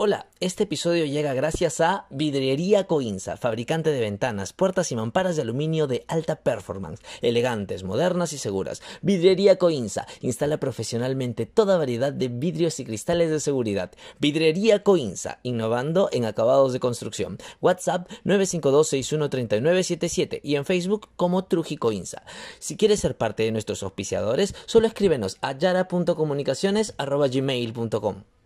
[0.00, 5.42] Hola, este episodio llega gracias a Vidriería Coinza, fabricante de ventanas, puertas y mamparas de
[5.42, 8.80] aluminio de alta performance, elegantes, modernas y seguras.
[9.02, 13.90] Vidriería Coinza instala profesionalmente toda variedad de vidrios y cristales de seguridad.
[14.20, 17.38] Vidriería Coinza, innovando en acabados de construcción.
[17.60, 22.22] WhatsApp 952-613977 y en Facebook como Truji Coinza.
[22.60, 28.37] Si quieres ser parte de nuestros auspiciadores, solo escríbenos a yara.comunicaciones.gmail.com.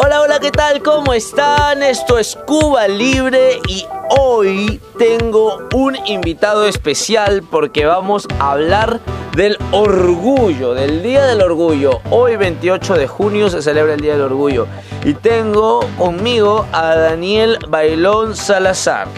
[0.00, 0.80] Hola, hola, ¿qué tal?
[0.80, 1.82] ¿Cómo están?
[1.82, 3.84] Esto es Cuba Libre y
[4.16, 9.00] hoy tengo un invitado especial porque vamos a hablar
[9.34, 12.00] del orgullo, del Día del Orgullo.
[12.10, 14.68] Hoy 28 de junio se celebra el Día del Orgullo
[15.04, 19.08] y tengo conmigo a Daniel Bailón Salazar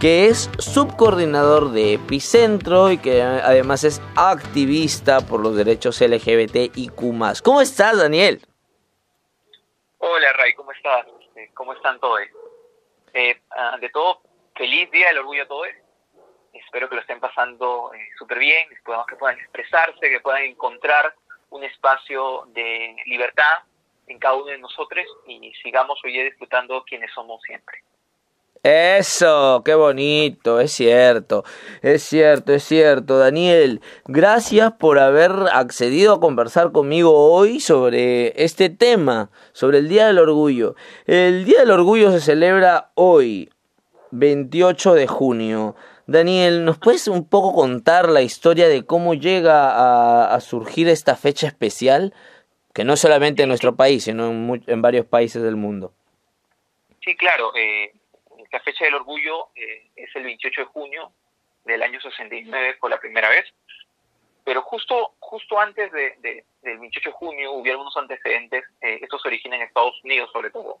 [0.00, 7.42] que es subcoordinador de Epicentro y que además es activista por los derechos LGBTIQ.
[7.42, 8.40] ¿Cómo estás, Daniel?
[10.04, 11.06] Hola Ray, ¿cómo estás?
[11.20, 12.18] Este, ¿Cómo están todos?
[13.14, 13.40] Eh,
[13.78, 14.20] de todo,
[14.56, 15.68] feliz Día del Orgullo a todos.
[16.52, 21.14] Espero que lo estén pasando eh, súper bien, que puedan expresarse, que puedan encontrar
[21.50, 23.62] un espacio de libertad
[24.08, 27.84] en cada uno de nosotros y sigamos hoy disfrutando quienes somos siempre.
[28.62, 31.42] Eso, qué bonito, es cierto,
[31.80, 33.18] es cierto, es cierto.
[33.18, 40.06] Daniel, gracias por haber accedido a conversar conmigo hoy sobre este tema, sobre el Día
[40.06, 40.76] del Orgullo.
[41.06, 43.50] El Día del Orgullo se celebra hoy,
[44.12, 45.74] 28 de junio.
[46.06, 51.48] Daniel, ¿nos puedes un poco contar la historia de cómo llega a, surgir esta fecha
[51.48, 52.14] especial?
[52.72, 55.92] Que no solamente en nuestro país, sino en, en varios países del mundo.
[57.00, 57.50] Sí, claro.
[57.56, 57.92] Eh
[58.52, 61.12] la fecha del orgullo eh, es el 28 de junio
[61.64, 63.46] del año 69 por la primera vez,
[64.44, 69.28] pero justo, justo antes de, del 28 de junio hubo algunos antecedentes, eh, estos se
[69.28, 70.80] originan en Estados Unidos sobre todo.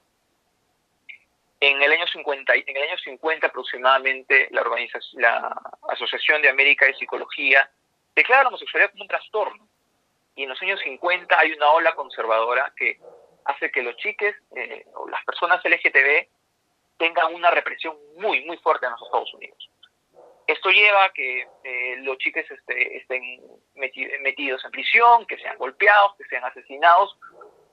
[1.60, 6.86] En el año 50, en el año 50 aproximadamente la, organización, la Asociación de América
[6.86, 7.70] de Psicología
[8.16, 9.68] declara la homosexualidad como un trastorno.
[10.34, 12.98] Y en los años 50 hay una ola conservadora que
[13.44, 16.26] hace que los chiques eh, o las personas LGTB
[17.02, 19.70] tengan una represión muy, muy fuerte en los Estados Unidos.
[20.46, 23.40] Esto lleva a que eh, los chiques este, estén
[23.74, 27.18] metidos en prisión, que sean golpeados, que sean asesinados,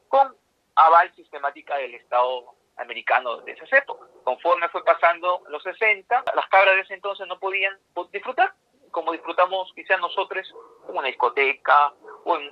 [0.08, 0.36] con
[0.74, 4.10] aval sistemática del Estado americano de esas épocas.
[4.24, 7.78] Conforme fue pasando los 60, las cabras de ese entonces no podían
[8.12, 8.52] disfrutar,
[8.90, 10.52] como disfrutamos quizás nosotros,
[10.88, 11.94] en una discoteca
[12.26, 12.52] o en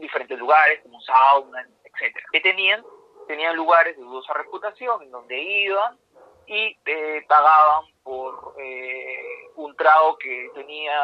[0.00, 2.16] diferentes lugares, como un sauna, etc.
[2.32, 2.84] Que tenían,
[3.28, 5.96] tenían lugares de dudosa reputación, en donde iban
[6.46, 10.96] y eh, pagaban por eh, un trago que tenía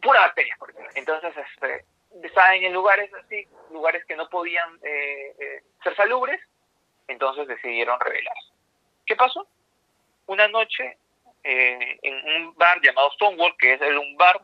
[0.00, 0.92] pura bacterias, por ejemplo.
[0.94, 6.40] Entonces, este, en lugares así, lugares que no podían eh, ser salubres,
[7.06, 8.52] entonces decidieron rebelarse.
[9.06, 9.46] ¿Qué pasó?
[10.26, 10.98] Una noche
[11.44, 14.42] en un bar llamado Stonewall, que es un bar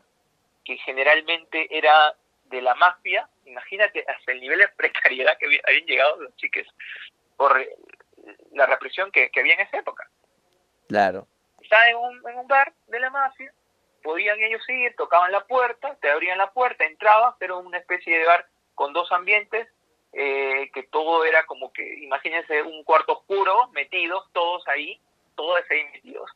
[0.63, 6.21] que generalmente era de la mafia, imagínate hasta el nivel de precariedad que habían llegado
[6.21, 6.67] los chiques
[7.37, 7.63] por
[8.53, 10.09] la represión que había en esa época.
[10.87, 11.27] Claro.
[11.99, 13.51] Un, en un bar de la mafia,
[14.03, 18.25] podían ellos ir, tocaban la puerta, te abrían la puerta, entrabas, pero una especie de
[18.25, 19.67] bar con dos ambientes,
[20.13, 25.01] eh, que todo era como que, imagínense, un cuarto oscuro, metidos, todos ahí,
[25.35, 26.31] todos ahí metidos.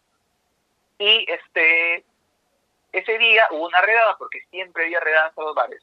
[0.98, 2.04] Y este,
[2.92, 5.82] ese día hubo una redada, porque siempre había redadas a los bares.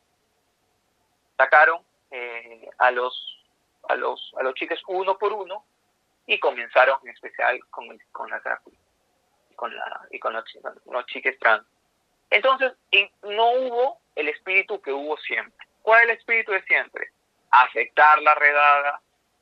[1.37, 3.33] Sacaron eh, a los
[3.89, 5.65] a los a los chicos uno por uno
[6.27, 8.61] y comenzaron en especial con, con la
[9.55, 10.45] con la, y con los,
[10.87, 11.67] los chiques trans.
[12.31, 12.73] Entonces,
[13.23, 15.67] no hubo el espíritu que hubo siempre.
[15.83, 17.11] ¿Cuál es el espíritu de siempre?
[17.51, 19.01] Aceptar la redada,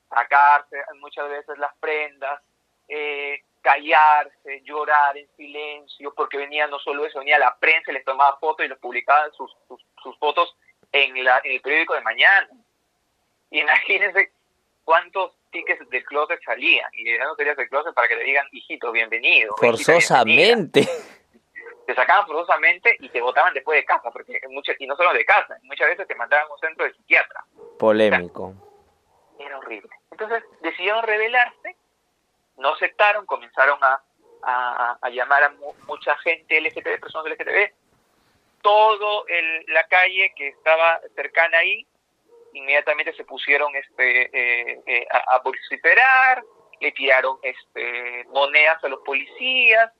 [0.09, 2.41] sacarse muchas veces las prendas,
[2.87, 8.37] eh, callarse, llorar en silencio, porque venía no solo eso, venía la prensa, les tomaba
[8.37, 10.55] fotos y les publicaban sus, sus, sus fotos
[10.91, 12.47] en, la, en el periódico de mañana.
[13.49, 14.31] Y imagínense
[14.83, 18.45] cuántos tickets del closet salían y ya no querías del closet para que te digan,
[18.51, 19.55] hijito, bienvenido.
[19.57, 20.85] Forzosamente.
[21.87, 25.23] te sacaban forzosamente y te botaban después de casa, porque muchas, y no solo de
[25.23, 27.45] casa, muchas veces te mandaban a un centro de psiquiatra.
[27.79, 28.53] Polémico.
[29.39, 29.89] era horrible.
[30.11, 31.77] Entonces decidieron rebelarse,
[32.57, 35.53] no aceptaron, comenzaron a, a, llamar a
[35.87, 37.71] mucha gente LGTB, personas LGTB,
[38.61, 41.87] todo el, la calle que estaba cercana ahí
[42.55, 46.43] inmediatamente se pusieron este, eh, eh, a, vociferar,
[46.79, 49.91] le tiraron este, monedas a los policías.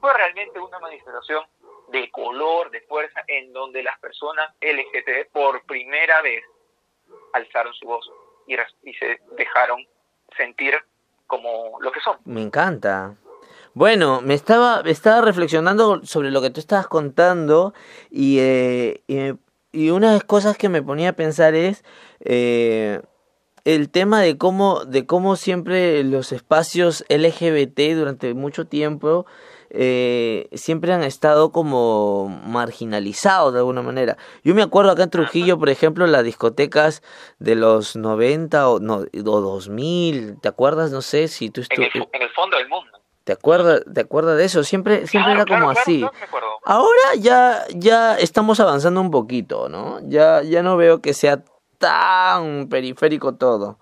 [0.00, 1.44] Fue realmente una manifestación
[1.88, 6.44] de color, de fuerza, en donde las personas LGTB por primera vez
[7.32, 8.10] alzaron su voz
[8.46, 8.56] y,
[8.94, 9.86] se dejaron
[10.36, 10.74] sentir
[11.26, 12.18] como lo que son.
[12.24, 13.14] Me encanta.
[13.72, 17.74] Bueno, me estaba, estaba reflexionando sobre lo que tú estabas contando
[18.10, 19.34] y, eh,
[19.90, 21.84] una de las cosas que me ponía a pensar es
[22.20, 23.00] eh,
[23.64, 29.26] el tema de cómo, de cómo siempre los espacios LGBT durante mucho tiempo
[29.76, 34.16] eh, siempre han estado como marginalizados de alguna manera.
[34.44, 37.02] Yo me acuerdo acá en Trujillo, por ejemplo, las discotecas
[37.40, 40.92] de los 90 o, no, o 2000, ¿te acuerdas?
[40.92, 41.98] No sé si tú estuviste...
[41.98, 43.03] En, el fondo del mundo.
[43.24, 44.62] ¿Te acuerdas, ¿Te acuerdas de eso?
[44.64, 46.06] Siempre, siempre era como así.
[46.64, 49.98] Ahora ya, ya estamos avanzando un poquito, ¿no?
[50.02, 51.42] Ya, ya no veo que sea
[51.78, 53.78] tan periférico todo.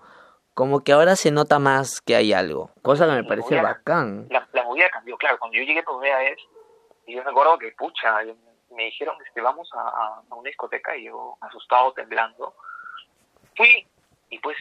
[0.53, 4.27] Como que ahora se nota más que hay algo, cosa que me parece bacán.
[4.29, 5.37] La, la, movida cambió, claro.
[5.39, 6.37] Cuando yo llegué por primera vez,
[7.05, 8.19] y yo me acuerdo que, pucha,
[8.69, 12.53] me dijeron que vamos a, a una discoteca y yo, asustado, temblando,
[13.55, 13.87] fui
[14.29, 14.57] y pues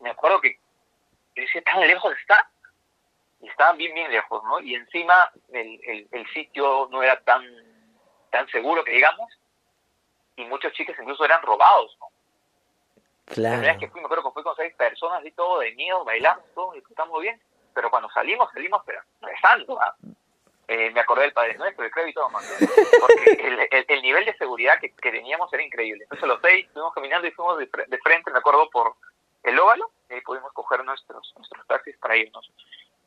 [0.00, 0.58] me acuerdo que
[1.36, 2.50] yo decía, tan lejos está
[3.40, 4.60] y estaban bien, bien lejos, ¿no?
[4.60, 7.44] Y encima el, el, sitio no era tan,
[8.30, 9.30] tan seguro que digamos,
[10.36, 12.06] y muchos chicos incluso eran robados, ¿no?
[13.26, 13.56] Claro.
[13.56, 15.74] La verdad es que fui, me acuerdo que fui con seis personas y todo de
[15.74, 17.40] miedo, bailando, todo, disfrutamos bien,
[17.74, 19.96] pero cuando salimos, salimos pero rezando, ¿ah?
[20.68, 22.30] eh, me acordé del Padre Nuestro, del crédito, todo
[23.00, 26.04] porque el, el, nivel de seguridad que, que, teníamos era increíble.
[26.04, 28.94] Entonces los seis fuimos caminando y fuimos de, de frente, me acuerdo, por
[29.42, 32.50] el óvalo, y ahí pudimos coger nuestros, nuestros taxis para irnos.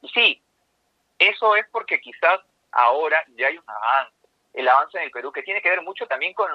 [0.01, 0.41] Y sí,
[1.17, 2.39] eso es porque quizás
[2.71, 4.13] ahora ya hay un avance,
[4.53, 6.47] el avance en el Perú, que tiene que ver mucho también con,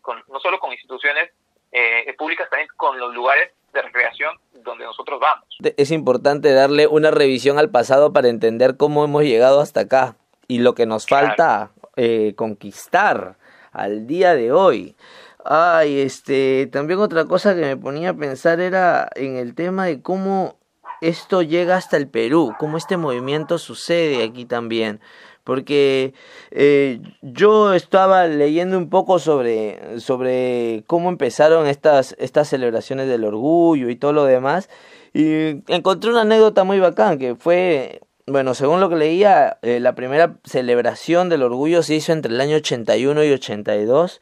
[0.00, 1.30] con, no solo con instituciones
[1.72, 5.46] eh, públicas, también con los lugares de recreación donde nosotros vamos.
[5.76, 10.16] Es importante darle una revisión al pasado para entender cómo hemos llegado hasta acá
[10.48, 13.36] y lo que nos falta eh, conquistar
[13.72, 14.96] al día de hoy.
[15.44, 20.02] Ay, este, también otra cosa que me ponía a pensar era en el tema de
[20.02, 20.56] cómo
[21.00, 25.00] esto llega hasta el Perú, cómo este movimiento sucede aquí también.
[25.44, 26.12] Porque
[26.50, 33.88] eh, yo estaba leyendo un poco sobre, sobre cómo empezaron estas, estas celebraciones del orgullo
[33.88, 34.68] y todo lo demás.
[35.14, 39.94] Y encontré una anécdota muy bacán, que fue, bueno, según lo que leía, eh, la
[39.94, 44.20] primera celebración del orgullo se hizo entre el año 81 y 82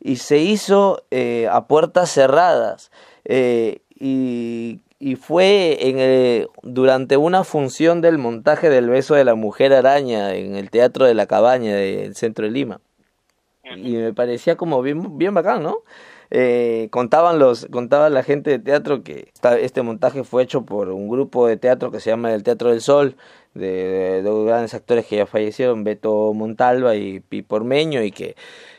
[0.00, 2.90] y se hizo eh, a puertas cerradas.
[3.98, 9.72] y y fue en el, durante una función del montaje del beso de la mujer
[9.72, 12.80] araña en el Teatro de la Cabaña del centro de Lima.
[13.76, 15.78] Y me parecía como bien, bien bacán, ¿no?
[16.30, 21.08] Eh, contaban los contaban la gente de teatro que este montaje fue hecho por un
[21.08, 23.14] grupo de teatro que se llama el Teatro del Sol
[23.54, 28.34] de, dos grandes actores que ya fallecieron Beto Montalva y Pipormeño y que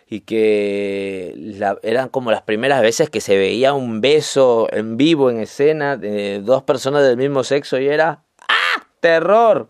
[0.09, 5.39] y que eran como las primeras veces que se veía un beso en vivo en
[5.39, 8.83] escena de dos personas del mismo sexo y era ¡ah!
[9.01, 9.69] terror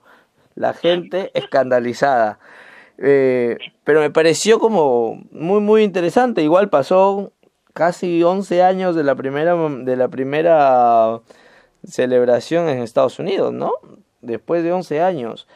[0.55, 2.39] la gente escandalizada.
[2.99, 6.41] Eh, pero me pareció como muy muy interesante.
[6.43, 7.31] Igual pasó
[7.73, 11.21] casi 11 años de la primera de la primera
[11.83, 13.71] celebración en Estados Unidos no
[14.21, 15.47] después de 11 años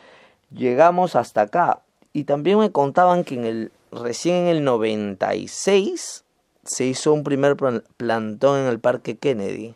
[0.52, 1.82] llegamos hasta acá.
[2.14, 6.26] Y también me contaban que en el recién en el 96
[6.64, 7.56] se hizo un primer
[7.98, 9.76] plantón en el Parque Kennedy.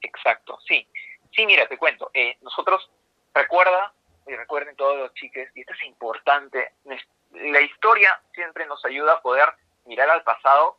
[0.00, 0.86] Exacto, sí.
[1.34, 2.10] Sí, mira, te cuento.
[2.14, 2.90] Eh, nosotros,
[3.34, 3.92] recuerda,
[4.26, 6.72] y recuerden todos los chiques, y esto es importante,
[7.32, 9.48] la historia siempre nos ayuda a poder
[9.86, 10.76] mirar al pasado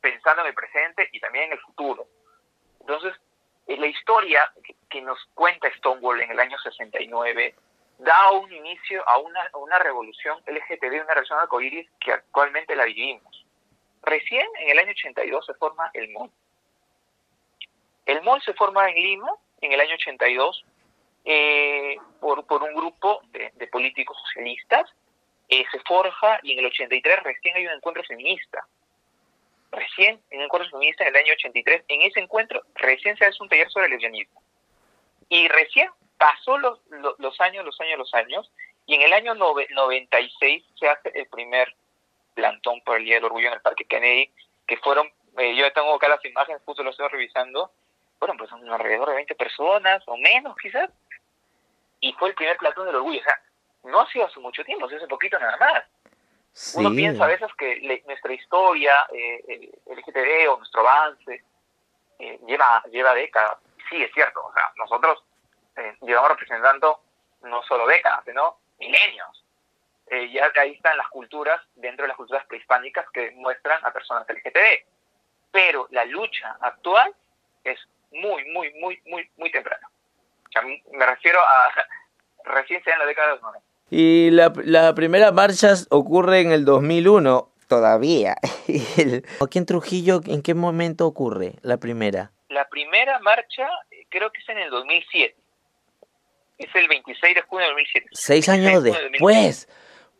[0.00, 2.06] pensando en el presente y también en el futuro.
[2.80, 3.14] Entonces,
[3.66, 7.54] eh, la historia que, que nos cuenta Stonewall en el año 69
[8.02, 13.46] da un inicio a una, una revolución LGTB, una revolución arcoíris que actualmente la vivimos.
[14.02, 16.30] Recién en el año 82 se forma el MOL.
[18.06, 19.30] El MOL se forma en Lima
[19.60, 20.64] en el año 82
[21.24, 24.90] eh, por, por un grupo de, políticos socialistas.
[25.48, 28.66] Eh, se forja y en el 83 recién hay un encuentro feminista.
[29.70, 33.40] Recién en un encuentro feminista en el año 83, en ese encuentro recién se hace
[33.40, 34.42] un taller sobre lesbianismo.
[35.28, 35.88] Y recién
[36.22, 36.78] pasó los,
[37.18, 38.48] los, años, los años, los años,
[38.86, 41.74] y en el año 96 se hace el primer
[42.34, 44.30] plantón por el Día del Orgullo en el Parque Kennedy,
[44.64, 47.72] que fueron, eh, yo tengo acá las imágenes, justo lo estoy revisando,
[48.20, 50.90] fueron pues alrededor de 20 personas o menos quizás,
[51.98, 53.42] y fue el primer plantón del orgullo, o sea,
[53.82, 55.82] no ha sido hace mucho tiempo, hace poquito nada más.
[56.76, 61.42] Uno piensa a veces que nuestra historia, eh, el LGTB o nuestro avance,
[62.20, 63.58] eh, lleva, lleva décadas.
[63.90, 65.24] Sí, es cierto, o sea, nosotros
[65.76, 67.00] eh, llevamos representando
[67.42, 69.44] no solo décadas, sino milenios.
[70.08, 74.26] Eh, ya ahí están las culturas, dentro de las culturas prehispánicas, que muestran a personas
[74.28, 74.84] LGTB.
[75.50, 77.14] Pero la lucha actual
[77.64, 77.78] es
[78.10, 79.88] muy, muy, muy, muy, muy temprana.
[80.50, 80.82] marcha.
[80.92, 81.72] Me refiero a
[82.44, 83.68] recién sea en la década de los 90.
[83.90, 88.36] Y la, la primera marcha ocurre en el 2001, todavía.
[89.40, 92.32] Aquí en Trujillo, ¿en qué momento ocurre la primera?
[92.48, 93.68] La primera marcha
[94.12, 95.34] creo que es en el 2007.
[96.62, 98.06] Es el 26 de junio de 2007.
[98.12, 99.68] Seis años después.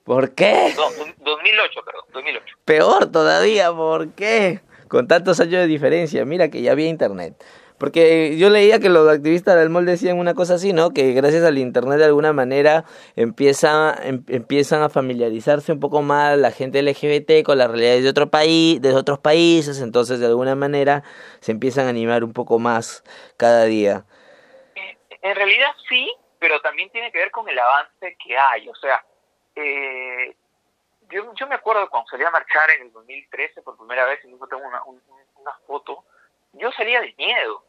[0.05, 0.73] ¿Por qué?
[0.77, 0.83] No,
[1.21, 2.57] 2008, perdón, 2008.
[2.65, 4.61] Peor todavía, ¿por qué?
[4.89, 7.35] Con tantos años de diferencia, mira que ya había internet.
[7.83, 10.91] Porque yo leía que los activistas del MOL decían una cosa así, ¿no?
[10.91, 12.85] Que gracias al Internet de alguna manera
[13.17, 18.11] empieza, em, empiezan a familiarizarse un poco más la gente LGBT con las realidades de,
[18.11, 21.03] otro país, de otros países, entonces de alguna manera
[21.41, 23.03] se empiezan a animar un poco más
[23.37, 24.05] cada día.
[25.21, 26.09] En realidad sí,
[26.43, 28.69] pero también tiene que ver con el avance que hay.
[28.69, 29.05] O sea,
[29.55, 30.35] eh,
[31.09, 34.49] yo, yo me acuerdo cuando salí a marchar en el 2013 por primera vez, incluso
[34.49, 36.05] tengo una, una foto,
[36.55, 37.65] yo salía de miedo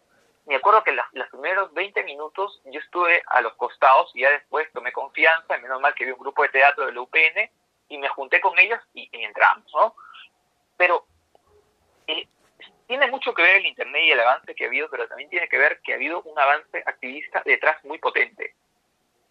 [0.45, 4.69] me acuerdo que los primeros 20 minutos yo estuve a los costados y ya después
[4.73, 7.49] tomé confianza, menos mal que vi un grupo de teatro de la UPN
[7.87, 9.95] y me junté con ellos y, entramos, ¿no?
[10.75, 11.05] Pero
[12.07, 12.27] eh,
[12.87, 15.47] tiene mucho que ver el Internet y el avance que ha habido, pero también tiene
[15.47, 18.53] que ver que ha habido un avance activista detrás muy potente.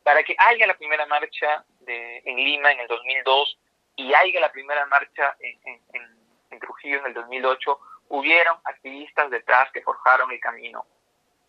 [0.05, 3.59] Para que haya la primera marcha de, en Lima en el 2002
[3.97, 7.81] y haya la primera marcha en, Trujillo en el 2008,
[8.11, 10.85] hubieron activistas detrás que forjaron el camino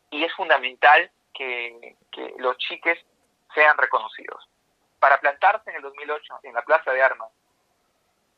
[0.10, 1.96] y es fundamental que,
[2.38, 2.98] los chiques
[3.54, 4.50] sean reconocidos.
[5.00, 7.30] Para plantarse en el 2008 en la Plaza de Armas,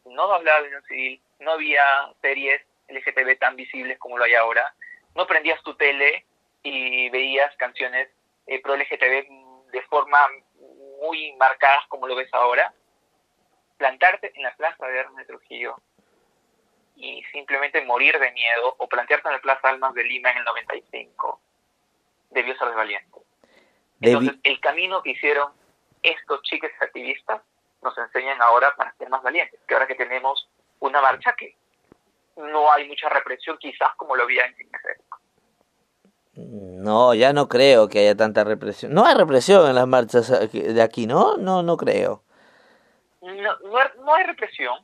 [0.06, 1.84] no hablaba de unión civil, no había
[2.22, 4.74] series LGTB tan visibles como lo hay ahora,
[5.14, 6.26] no prendías tu tele
[6.64, 8.10] y veías canciones
[8.48, 9.45] eh, pro LGTB
[9.76, 10.18] de forma
[11.02, 12.74] muy marcadas como lo ves ahora.
[13.78, 15.76] Plantarte en la Plaza de Armas de Trujillo
[16.96, 20.38] y simplemente morir de miedo o plantearte en la Plaza de Armas de Lima en
[20.38, 21.42] el 95
[22.30, 23.20] debió ser valiente.
[24.00, 25.52] Entonces, el camino que hicieron
[26.02, 27.42] estos chiques activistas
[27.82, 31.58] nos enseñan ahora para ser más valientes, que ahora que tenemos una marcha que
[32.38, 35.02] no hay mucha represión, quizás como lo había en ese
[36.36, 38.94] No, ya no creo que haya tanta represión.
[38.94, 41.38] No hay represión en las marchas de aquí, ¿no?
[41.38, 42.24] No, no creo.
[43.22, 43.58] No,
[44.04, 44.78] no, hay represión.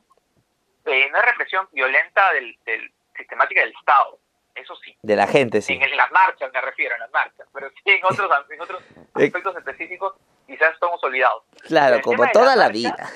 [0.86, 4.18] Eh, no hay represión violenta del, del sistemática del Estado
[4.54, 4.96] eso sí.
[5.02, 5.74] De la gente, sí.
[5.80, 8.82] En, las marchas me refiero, en las marchas, pero sí en otros, en otros
[9.14, 10.14] aspectos específicos
[10.46, 11.44] quizás estamos olvidados.
[11.66, 13.10] Claro, como toda la, vida.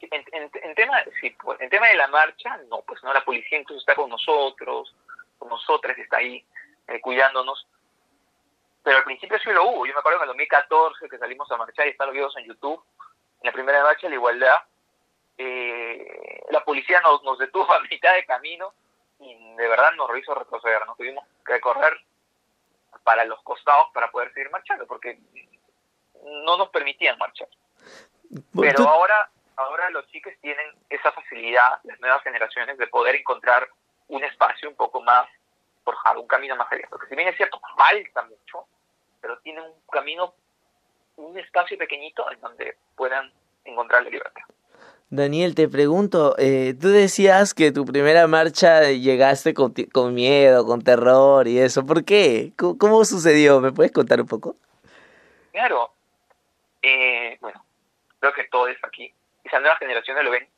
[0.00, 3.80] En, tema, sí, pues, en tema de la marcha, no, pues no, la policía incluso
[3.80, 4.94] está con nosotros,
[5.38, 6.44] con nosotras está ahí
[6.88, 7.66] eh, cuidándonos,
[8.82, 9.86] pero al principio sí lo hubo.
[9.86, 12.44] Yo me acuerdo en el 2014 que salimos a marchar y están los videos en
[12.44, 12.82] YouTube,
[13.40, 14.56] en la primera marcha de la igualdad,
[15.36, 18.72] eh, la policía nos, nos detuvo a mitad de camino
[19.18, 21.98] y de verdad nos hizo retroceder, nos tuvimos que correr
[23.02, 25.18] para los costados para poder seguir marchando, porque
[26.22, 27.48] no nos permitían marchar.
[28.58, 33.68] Pero ahora, ahora los chicos tienen esa facilidad, las nuevas generaciones, de poder encontrar
[34.08, 35.28] un espacio un poco más
[35.84, 36.90] forjado, un camino más abierto.
[36.90, 38.66] Porque si bien es cierto, falta mucho,
[39.20, 40.34] pero tienen un camino,
[41.16, 43.32] un espacio pequeñito en donde puedan
[43.64, 44.42] encontrar la libertad.
[45.10, 49.72] Daniel, te pregunto, eh, tú decías que tu primera marcha llegaste con,
[50.14, 51.86] miedo, con terror y eso.
[51.86, 52.52] ¿Por qué?
[52.56, 53.60] ¿Cómo, sucedió?
[53.60, 54.56] ¿Me puedes contar un poco?
[55.52, 55.92] Claro.
[56.82, 57.64] Eh, bueno,
[58.18, 59.12] creo que todo es aquí.
[59.44, 60.48] Esas nuevas generaciones lo ven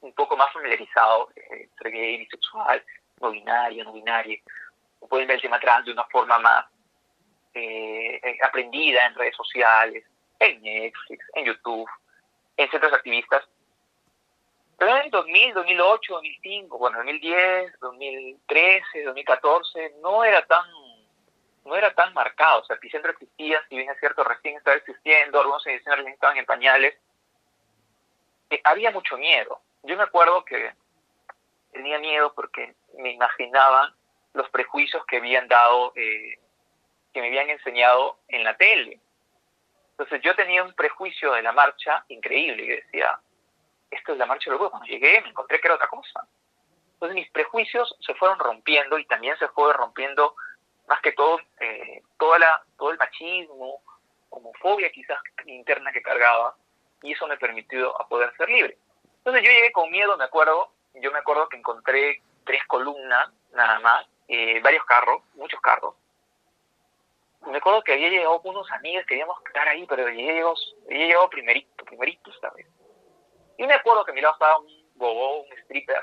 [0.00, 2.82] un poco más familiarizado eh, entre gay, bisexual,
[3.20, 4.38] no binario, no binario.
[5.10, 6.64] Pueden ver el tema trans de una forma más
[7.52, 10.04] eh, aprendida en redes sociales,
[10.38, 11.90] en Netflix, en YouTube,
[12.56, 13.46] en centros activistas
[14.80, 20.64] pero en 2000, 2008, 2005, bueno, 2010, 2013, 2014, no era tan
[21.66, 22.62] no era tan marcado.
[22.62, 26.46] O sea, Epicentro existía, si bien es cierto, recién estaba existiendo, algunos ediciones estaban en
[26.46, 26.94] pañales.
[28.48, 29.60] Eh, había mucho miedo.
[29.82, 30.72] Yo me acuerdo que
[31.72, 33.94] tenía miedo porque me imaginaba
[34.34, 36.38] los prejuicios que habían dado, eh,
[37.12, 39.00] que me habían enseñado en la tele.
[39.92, 43.18] Entonces yo tenía un prejuicio de la marcha increíble y decía,
[43.90, 44.70] esto es la marcha del orgullo.
[44.70, 46.26] Cuando llegué me encontré que era otra cosa.
[46.94, 50.34] Entonces mis prejuicios se fueron rompiendo y también se fue rompiendo
[50.86, 53.82] más que todo eh, toda la, todo el machismo,
[54.30, 56.54] homofobia quizás interna que cargaba
[57.02, 58.76] y eso me permitió a poder ser libre.
[59.18, 63.78] Entonces yo llegué con miedo, me acuerdo, yo me acuerdo que encontré tres columnas nada
[63.80, 65.94] más, eh, varios carros, muchos carros.
[67.46, 70.54] Me acuerdo que había llegado unos amigos, queríamos estar ahí, pero llegué, llegó,
[70.86, 72.66] había llegado primerito, primerito esta vez.
[73.58, 76.02] Y me acuerdo que a mi lado estaba un bobo, un stripper,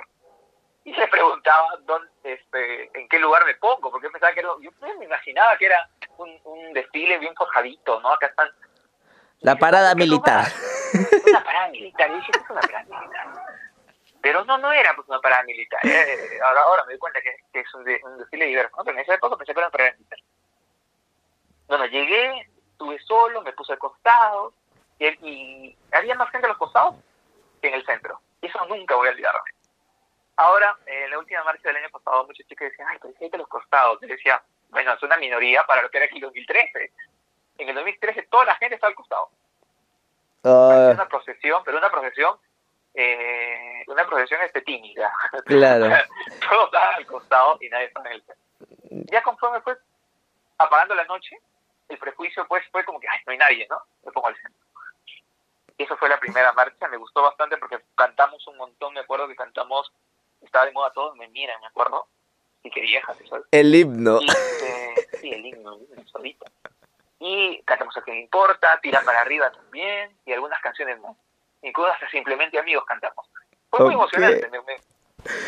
[0.83, 4.71] y se preguntaba dónde, este, en qué lugar me pongo, porque pensaba que era, yo
[4.97, 8.11] me imaginaba que era un, un desfile bien forjadito, ¿no?
[8.11, 8.49] Acá están...
[9.39, 10.45] La parada militar.
[11.29, 13.46] Una parada militar, y dije, es una parada militar.
[14.21, 15.79] Pero no, no era una parada militar.
[15.83, 18.83] Eh, ahora, ahora me doy cuenta que, que es un, de, un, desfile diverso, ¿no?
[18.83, 20.19] Pero en esa época pensé que era una parada militar.
[21.67, 24.53] Bueno, llegué, estuve solo, me puse al costado,
[24.99, 26.95] y, y había más gente a los costados
[27.61, 28.19] que en el centro.
[28.41, 29.51] Y eso nunca voy a olvidarme.
[30.37, 33.37] Ahora, en la última marcha del año pasado, muchos chicos decían, ay, pero hay que
[33.37, 33.99] los costados.
[34.01, 36.91] Yo decía, bueno, es una minoría para lo que era aquí en 2013.
[37.57, 39.31] En el 2013 toda la gente está al costado.
[40.43, 40.91] Uh...
[40.91, 42.37] Una procesión, pero una procesión,
[42.93, 45.13] eh, una procesión este, tímida.
[45.45, 45.85] Claro.
[46.49, 48.45] Todos estaban al costado y nadie estaba en el centro.
[49.11, 49.77] Ya conforme fue
[50.57, 51.37] apagando la noche,
[51.89, 53.81] el prejuicio pues fue como que, ay, no hay nadie, ¿no?
[54.05, 54.61] Me pongo al centro.
[55.77, 59.27] Y eso fue la primera marcha, me gustó bastante porque cantamos un montón, me acuerdo
[59.27, 59.91] que cantamos
[60.41, 62.07] estaba de moda todos me miran, me acuerdo.
[62.63, 63.45] Y que vieja, ¿sabes?
[63.51, 64.19] El himno.
[64.21, 66.45] Y, eh, sí, el himno, el himno solito.
[67.19, 71.15] Y cantamos a me importa, tira para arriba también, y algunas canciones más.
[71.67, 73.25] Incluso hasta simplemente amigos cantamos.
[73.69, 74.77] Fue muy emocionante, me, me,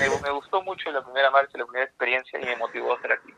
[0.09, 3.13] me, me, gustó mucho la primera marcha, la primera experiencia y me motivó a estar
[3.13, 3.33] aquí.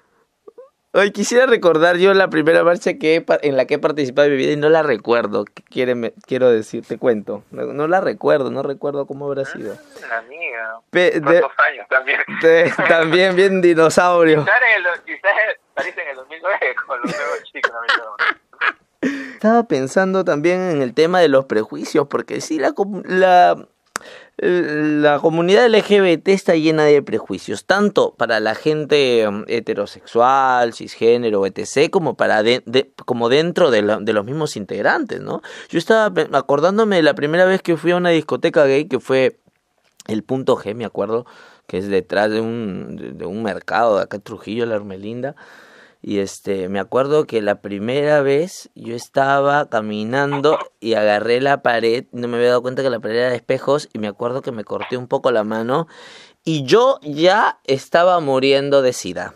[0.93, 4.33] Hoy quisiera recordar yo la primera marcha que he, en la que he participado en
[4.33, 5.45] mi vida y no la recuerdo.
[5.45, 6.85] ¿Qué quiere, quiero decir?
[6.85, 7.43] Te cuento.
[7.51, 9.77] No, no, la recuerdo, no recuerdo cómo habrá sido.
[10.09, 10.79] La amiga.
[10.89, 12.19] Pe de, años también.
[12.41, 14.43] De, también bien dinosaurio.
[14.43, 17.71] Quizás en el, quizás en el 2009 con los nuevos chicos.
[19.41, 23.67] Estaba pensando también en el tema de los prejuicios, porque sí, la, la
[24.37, 31.89] la comunidad LGBT está llena de prejuicios, tanto para la gente um, heterosexual, cisgénero, etc.,
[31.89, 35.41] como, para de, como dentro de, la, de, los mismos integrantes, ¿no?
[35.69, 39.39] Yo estaba acordándome de la primera vez que fui a una discoteca gay, que fue
[40.07, 41.25] el punto G, me acuerdo,
[41.65, 45.35] que es detrás de un, de, un mercado de acá Trujillo, la Hermelinda.
[46.03, 52.05] Y este, me acuerdo que la primera vez yo estaba caminando y agarré la pared,
[52.11, 54.51] no me había dado cuenta que la pared era de espejos y me acuerdo que
[54.51, 55.87] me corté un poco la mano
[56.43, 59.35] y yo ya estaba muriendo de sida.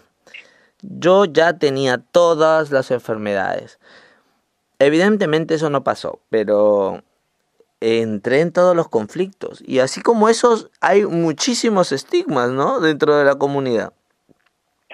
[0.82, 3.80] Yo ya tenía todas las enfermedades.
[4.80, 7.04] Evidentemente eso no pasó, pero
[7.80, 12.80] entré en todos los conflictos y así como esos hay muchísimos estigmas, ¿no?
[12.80, 13.94] Dentro de la comunidad.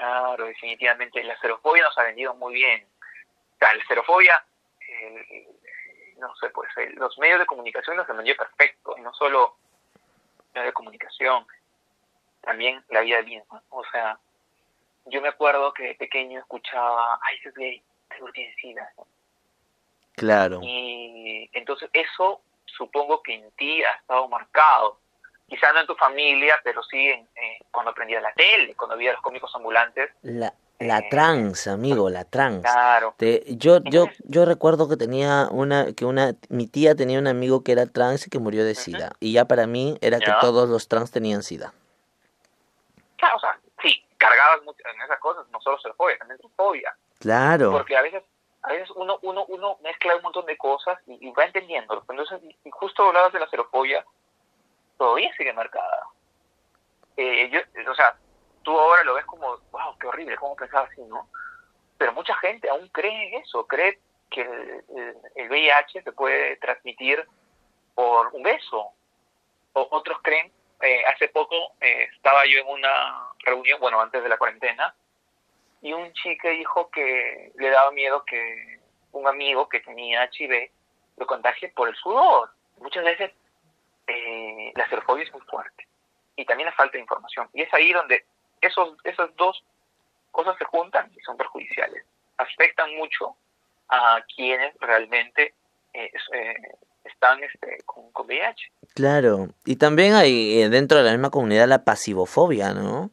[0.02, 1.24] Claro, definitivamente.
[1.24, 2.88] La xerofobia nos ha vendido muy bien.
[3.54, 4.44] O sea, la xerofobia,
[4.80, 5.48] eh,
[6.18, 8.96] no sé, pues eh, los medios de comunicación nos han vendido perfecto.
[8.98, 9.58] Y no solo
[10.56, 11.46] medios de comunicación,
[12.42, 13.62] también la vida misma.
[13.70, 14.18] O sea,
[15.06, 18.92] yo me acuerdo que de pequeño escuchaba, ay, es gay, seguro tiene sida.
[20.14, 20.62] Claro.
[20.64, 24.98] Y entonces eso supongo que en ti ha estado marcado
[25.52, 29.16] quizás no en tu familia, pero sí en, eh, cuando aprendías la tele, cuando veías
[29.16, 30.10] los cómicos ambulantes.
[30.22, 32.62] La, la eh, trans, amigo, la trans.
[32.62, 33.16] Claro.
[33.18, 37.66] Te, yo, yo, yo recuerdo que tenía una, que una, mi tía tenía un amigo
[37.66, 39.08] que era trans y que murió de sida.
[39.08, 39.18] Uh -huh.
[39.20, 40.26] Y ya para mí era ¿Ya?
[40.26, 41.74] que todos los trans tenían sida.
[43.18, 46.96] Claro, o sea, sí, cargabas mucho en esas cosas, no solo xerofobia, también fobia.
[47.20, 47.72] Claro.
[47.74, 48.24] Porque a veces
[48.64, 52.06] a veces uno, uno, uno mezcla un montón de cosas y, y va entendiendo.
[52.08, 54.06] Entonces, y justo hablabas de la xerofobia,
[55.02, 56.06] todavía sigue marcada.
[57.18, 57.60] Eh, yo,
[57.90, 58.16] o sea,
[58.62, 61.28] tú ahora lo ves como, wow, qué horrible, cómo pensaba así, ¿no?
[61.98, 63.98] Pero mucha gente aún cree eso, cree
[64.30, 67.28] que el, el, el VIH se puede transmitir
[67.96, 68.90] por un beso.
[69.74, 74.30] O, otros creen, eh, hace poco eh, estaba yo en una reunión, bueno, antes de
[74.30, 74.94] la cuarentena,
[75.82, 78.80] y un chico dijo que le daba miedo que
[79.14, 80.70] un amigo que tenía HIV
[81.18, 82.52] lo contagie por el sudor.
[82.78, 83.32] Muchas veces
[84.12, 85.88] eh, la xerofobia es muy fuerte
[86.36, 87.50] y también la falta de información.
[87.54, 88.26] Y es ahí donde
[88.62, 89.63] esos, esas dos
[90.32, 92.04] cosas se juntan y son perjudiciales.
[92.38, 93.36] Afectan mucho
[93.89, 95.54] a quienes realmente
[95.93, 96.56] eh, eh,
[97.04, 98.71] están este, con, VIH.
[98.95, 103.12] Claro, y también hay eh, dentro de la misma comunidad la pasivofobia, ¿no?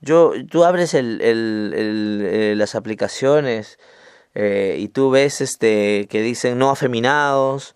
[0.00, 3.78] Yo, tú abres el, el, el, las aplicaciones
[4.34, 7.74] y tú ves este que dicen no afeminados,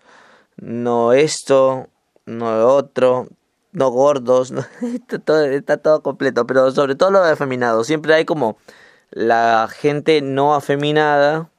[0.55, 1.89] no esto,
[2.25, 3.27] no otro,
[3.71, 8.13] no gordos, no, está, todo, está todo completo, pero sobre todo lo de afeminado, siempre
[8.13, 8.57] hay como
[9.11, 11.49] la gente no afeminada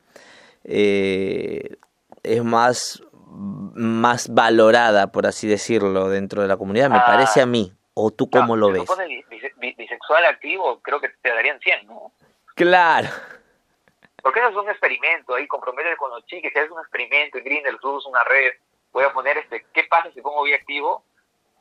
[0.65, 1.77] eh,
[2.23, 3.03] es más
[3.35, 7.73] más valorada, por así decirlo, dentro de la comunidad, me ah, parece a mí.
[7.95, 8.85] ¿O tú cómo no, lo ves?
[9.29, 12.13] Si bisexual activo, creo que te darían 100, ¿no?
[12.55, 13.09] Claro.
[14.23, 17.79] Porque eso es un experimento ahí, compromete con los chiques, es un experimento, en Grindr,
[17.81, 18.53] subes una red,
[18.95, 21.05] voy a poner este, ¿qué pasa si pongo activo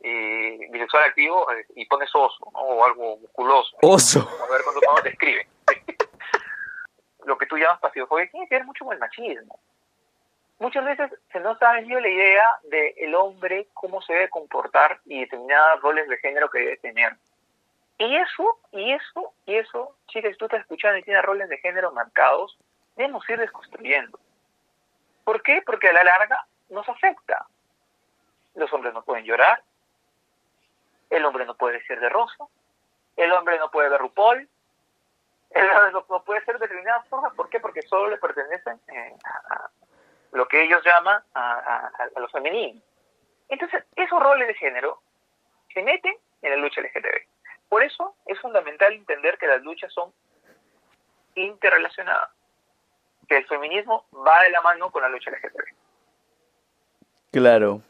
[0.04, 3.78] eh, bisexual activo eh, y pones oso o algo musculoso.
[3.82, 4.20] Oso.
[4.20, 5.48] A ver cuándo, te escribe.
[7.26, 9.58] Lo que tú llamas pasivofobia tiene que ver mucho con el machismo.
[10.60, 15.00] Muchas veces se nos ha vendido la idea de el hombre, cómo se debe comportar
[15.06, 17.16] y determinados roles de género que debe tener.
[17.98, 21.58] Y eso, y eso, y eso, chicas, si tú estás escuchando y tienes roles de
[21.60, 22.58] género marcados,
[22.98, 24.20] debemos ir desconstruyendo.
[25.24, 25.62] ¿Por qué?
[25.66, 27.46] Porque a la larga nos afecta.
[28.56, 29.62] Los hombres no pueden llorar,
[31.10, 32.46] el hombre no puede ser de rosa,
[33.16, 34.50] el hombre no puede ver RuPaul,
[35.52, 37.34] el hombre no, puede ser de determinadas formas.
[37.34, 37.60] ¿Por qué?
[37.60, 39.70] Porque solo le pertenecen eh, a,
[40.32, 42.84] lo que ellos llaman a, a, los femeninos.
[43.50, 45.02] Entonces, esos roles de género
[45.74, 47.28] se meten en la lucha LGTB.
[47.70, 50.12] Por eso es fundamental entender que las luchas son
[51.36, 52.30] interrelacionadas,
[53.28, 55.83] que el feminismo va de la mano con la lucha LGTB.
[57.34, 57.82] Claro.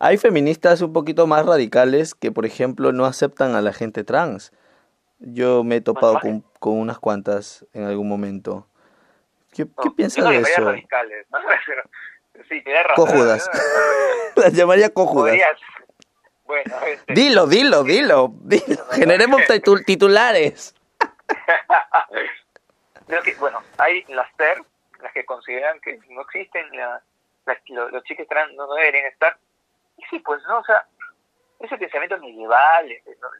[0.00, 4.52] Hay feministas un poquito más radicales que, por ejemplo, no aceptan a la gente trans.
[5.20, 8.66] Yo me he topado con, con unas cuantas en algún momento.
[9.54, 10.64] ¿Qué, ¿qué piensas de eso?
[10.64, 11.38] Radicales, ¿no?
[12.48, 13.06] sí, razón.
[13.06, 13.48] Cojudas.
[14.36, 15.38] Las llamaría cojudas.
[16.44, 17.14] Bueno, este...
[17.14, 18.34] Dilo, dilo, dilo.
[18.40, 18.84] dilo.
[18.90, 19.42] Generemos
[19.86, 20.74] titulares.
[23.38, 24.62] bueno, hay las TER,
[25.00, 27.00] las que consideran que no existen, la,
[27.46, 29.36] los, los chicos trans no deberían estar,
[29.96, 30.86] y sí, pues no, o sea,
[31.60, 32.88] ese pensamiento medieval,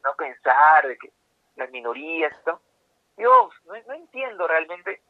[0.02, 1.10] no, pensar de que
[1.56, 2.60] las minorías, ¿no?
[3.16, 5.00] yo no, entiendo realmente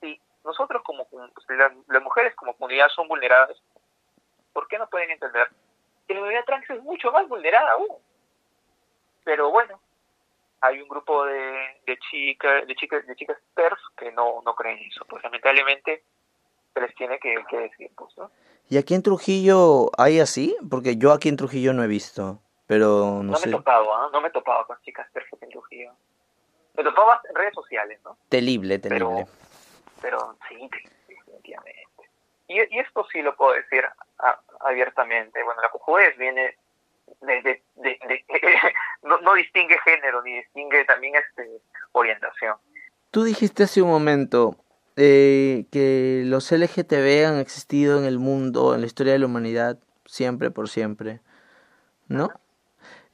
[0.00, 1.06] si nosotros como,
[1.48, 3.60] las, mujeres como comunidad son vulneradas,
[4.52, 5.48] ¿por qué no pueden entender
[6.06, 7.98] que la comunidad trans es mucho más vulnerada aún?
[9.24, 9.80] Pero bueno,
[10.60, 14.78] hay un grupo de, de chicas de chicas de chicas perf que no, no creen
[14.78, 16.04] eso, pues lamentablemente
[16.80, 18.30] les tiene que, que decir, pues, ¿no?
[18.68, 20.56] ¿Y aquí en Trujillo hay así?
[20.70, 23.48] Porque yo aquí en Trujillo no he visto, pero no, no sé.
[23.48, 24.10] me he topado, ¿eh?
[24.12, 25.92] no me he topado con chicas perfectas en Trujillo.
[26.76, 28.16] Me topaba en redes sociales, ¿no?
[28.28, 29.26] Terrible, terrible.
[30.00, 30.68] Pero, sí,
[31.06, 32.10] definitivamente.
[32.48, 33.84] Y, y, esto sí lo puedo decir
[34.60, 35.42] abiertamente.
[35.42, 36.56] Bueno, la cojudez viene
[37.20, 38.24] de, de, de,
[39.02, 41.48] no, no, distingue género ni distingue también este
[41.92, 42.56] orientación.
[43.10, 44.56] Tú dijiste hace un momento,
[44.96, 49.78] eh, que los LGTB han existido en el mundo, en la historia de la humanidad,
[50.06, 51.20] siempre por siempre,
[52.08, 52.30] ¿no?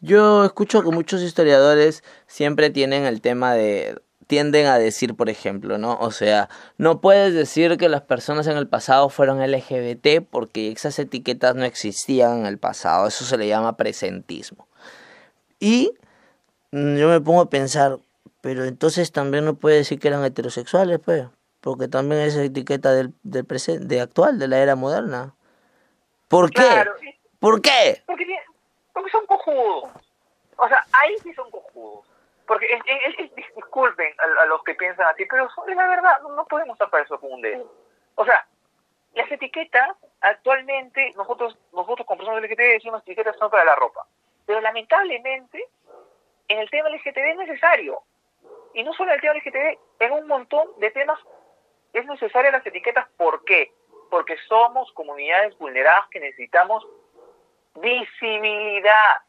[0.01, 5.77] Yo escucho que muchos historiadores siempre tienen el tema de tienden a decir, por ejemplo,
[5.77, 5.99] ¿no?
[6.01, 11.01] O sea, no puedes decir que las personas en el pasado fueron LGBT porque esas
[11.01, 14.69] etiquetas no existían en el pasado, eso se le llama presentismo.
[15.59, 15.95] Y
[16.71, 17.99] yo me pongo a pensar,
[18.41, 21.25] pero entonces también no puede decir que eran heterosexuales, pues
[21.61, 25.35] porque también es etiqueta del, del presente, de actual, de la era moderna.
[26.29, 26.63] ¿Por qué?
[27.39, 28.03] ¿Por qué?
[28.07, 28.25] Porque,
[28.93, 29.91] porque son cojudos.
[30.57, 32.07] O sea, ahí sí son cojudos.
[32.47, 32.67] Porque,
[33.37, 37.33] disculpen a, los que piensan así, pero es la verdad, no, podemos tapar eso con
[37.33, 37.73] un dedo.
[38.17, 38.47] O sea,
[39.15, 44.07] las etiquetas, actualmente, nosotros nosotros como personas LGTB decimos etiquetas son para la ropa.
[44.47, 45.65] Pero lamentablemente,
[46.49, 48.03] en el tema LGTB es necesario.
[48.75, 51.19] Y no solo en el tema LGTB, en un montón de temas
[51.93, 53.73] es necesaria las etiquetas, ¿por qué?
[54.11, 56.87] Porque somos comunidades vulneradas que necesitamos
[57.77, 59.23] visibilidad.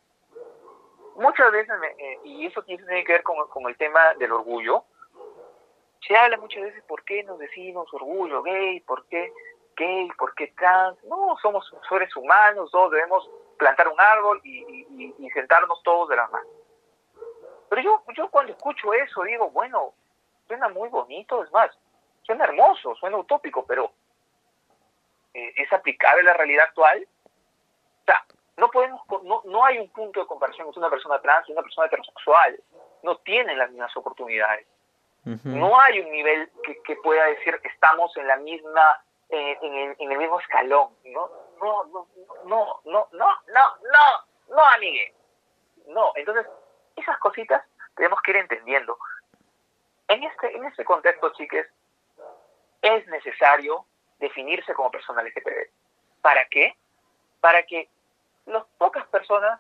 [1.15, 4.86] Muchas veces, eh, y eso tiene que ver con, con el tema del orgullo,
[6.08, 9.32] se habla muchas veces por qué nos decimos orgullo gay, por qué
[9.76, 11.02] gay, por qué trans.
[11.06, 16.47] No, somos seres humanos, todos debemos plantar un árbol y, sentarnos todos de la mano.
[17.69, 19.93] Pero yo, yo cuando escucho eso digo, bueno,
[20.47, 21.71] suena muy bonito, es más,
[22.23, 23.91] suena hermoso, suena utópico, pero
[25.34, 27.07] eh, ¿es aplicable a la realidad actual?
[27.25, 28.25] O sea,
[28.57, 31.62] no, podemos, no, no hay un punto de comparación entre una persona trans y una
[31.62, 32.60] persona heterosexual.
[33.03, 34.67] No tienen las mismas oportunidades.
[35.23, 39.95] No hay un nivel que, que, pueda decir estamos en la misma, eh, en, el,
[39.99, 40.89] en, el, mismo escalón.
[41.05, 41.29] No,
[41.62, 42.07] no, no,
[42.45, 45.13] no, no, no, no, no, no, amigue.
[45.88, 46.47] No, entonces,
[46.95, 47.63] esas cositas
[47.95, 48.97] tenemos que ir entendiendo.
[50.07, 51.67] En este, en este contexto, chiques,
[52.82, 53.86] es necesario
[54.20, 55.70] definirse como persona LGTB.
[56.22, 56.76] ¿Para qué?
[57.39, 57.89] Para que
[58.46, 59.60] las pocas personas,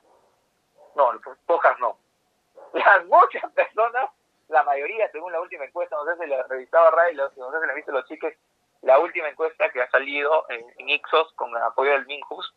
[0.95, 1.11] no,
[1.45, 1.97] pocas no,
[2.73, 4.09] las muchas personas,
[4.47, 7.67] la mayoría, según la última encuesta, no sé si la revisaba Ray, no sé si
[7.67, 8.33] la visto los chicos,
[8.81, 12.53] la última encuesta que ha salido en, Ixos con el apoyo del Minjus,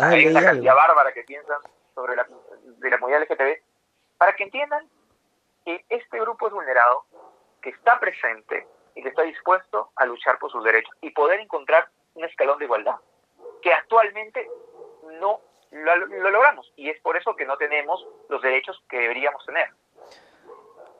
[0.00, 1.58] hay una cantidad bárbara que piensan
[1.94, 2.26] sobre la,
[2.62, 3.60] de la comunidad LGTB,
[4.16, 4.88] para que entiendan
[5.64, 7.04] que este grupo es vulnerado,
[7.60, 8.66] que está presente,
[8.98, 12.64] y que está dispuesto a luchar por sus derechos y poder encontrar un escalón de
[12.64, 12.96] igualdad
[13.62, 14.44] que actualmente
[15.20, 16.72] no lo, logramos.
[16.74, 19.68] Y es por eso que no tenemos los derechos que deberíamos tener.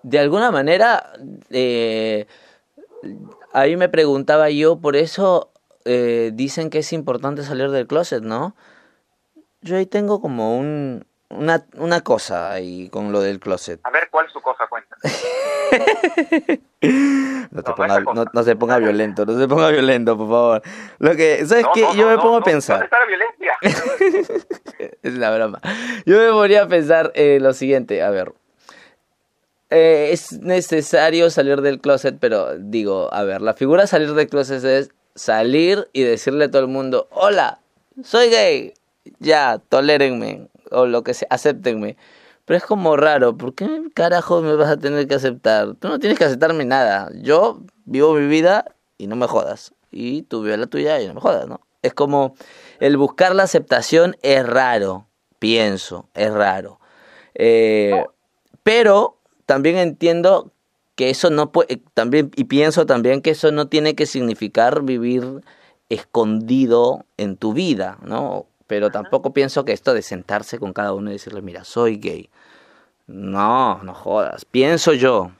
[0.03, 1.13] De alguna manera,
[1.51, 2.27] eh,
[3.53, 5.51] ahí me preguntaba yo, por eso
[5.85, 8.55] eh, dicen que es importante salir del closet, ¿no?
[9.61, 13.81] Yo ahí tengo como un, una, una cosa ahí con lo del closet.
[13.83, 14.68] A ver, ¿cuál es su cosa?
[17.51, 18.01] No, te ponga,
[18.33, 20.63] no, se ponga violento, no se ponga violento, por favor.
[20.99, 21.85] Lo que, ¿sabes qué?
[21.97, 22.89] Yo me pongo a pensar.
[25.03, 25.61] es la broma.
[26.07, 28.33] Yo me ponía a pensar eh, lo siguiente, a ver.
[29.71, 34.65] Eh, es necesario salir del closet, pero digo, a ver, la figura salir del closet
[34.65, 37.59] es salir y decirle a todo el mundo, hola,
[38.05, 38.75] soy gay,
[39.19, 41.97] ya, tolérenme, o lo que sea, acéptenme.
[42.49, 45.75] Pero es como raro, ¿por qué carajo me vas a tener que aceptar?
[45.75, 47.11] Tú no tienes que aceptarme nada.
[47.21, 48.65] Yo vivo mi vida
[48.97, 49.75] y no me jodas.
[49.91, 51.61] Y tú vives la tuya y no me jodas, ¿no?
[51.83, 52.35] Es como
[52.81, 55.07] el buscar la aceptación es raro,
[55.39, 56.81] pienso, es raro.
[57.35, 58.03] Eh,
[58.63, 60.51] pero también entiendo
[60.95, 65.43] que eso no puede, también, y pienso también que eso no tiene que significar vivir
[65.91, 68.47] escondido en tu vida, ¿no?
[68.69, 72.31] Pero tampoco pienso que esto de sentarse con cada uno y decirle, mira, soy gay.
[73.07, 74.45] No, no jodas.
[74.45, 75.33] Pienso yo,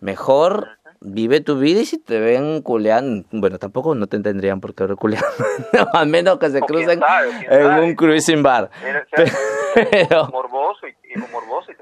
[0.00, 4.74] mejor vive tu vida y si te ven culeando, bueno, tampoco no te tendrían por
[4.74, 5.28] qué ver culeando,
[5.92, 7.00] a menos que se crucen
[7.48, 8.70] en un cruising bar.
[9.90, 11.76] Pero, morboso y, morboso y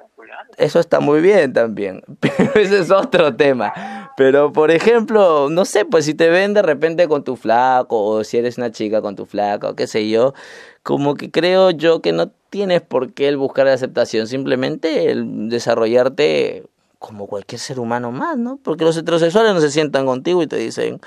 [0.56, 4.12] Eso está muy bien también, pero ese es otro tema.
[4.16, 8.24] Pero, por ejemplo, no sé, pues si te ven de repente con tu flaco, o
[8.24, 10.34] si eres una chica con tu flaco, qué sé yo,
[10.82, 15.48] como que creo yo que no tienes por qué el buscar la aceptación, simplemente el
[15.48, 16.64] desarrollarte
[16.98, 18.58] como cualquier ser humano más, ¿no?
[18.62, 21.00] Porque los heterosexuales no se sientan contigo y te dicen,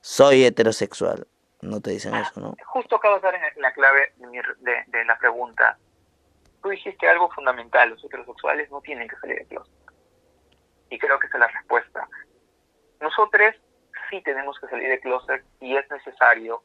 [0.00, 1.26] soy heterosexual.
[1.64, 2.56] No te dicen eso, ¿no?
[2.66, 5.78] Justo acabo de dar en la clave de, la pregunta.
[6.64, 9.74] Tú dijiste algo fundamental, los heterosexuales no tienen que salir de closet.
[10.88, 12.08] Y creo que esa es la respuesta.
[13.00, 13.54] Nosotros
[14.08, 16.62] sí tenemos que salir de closet y es necesario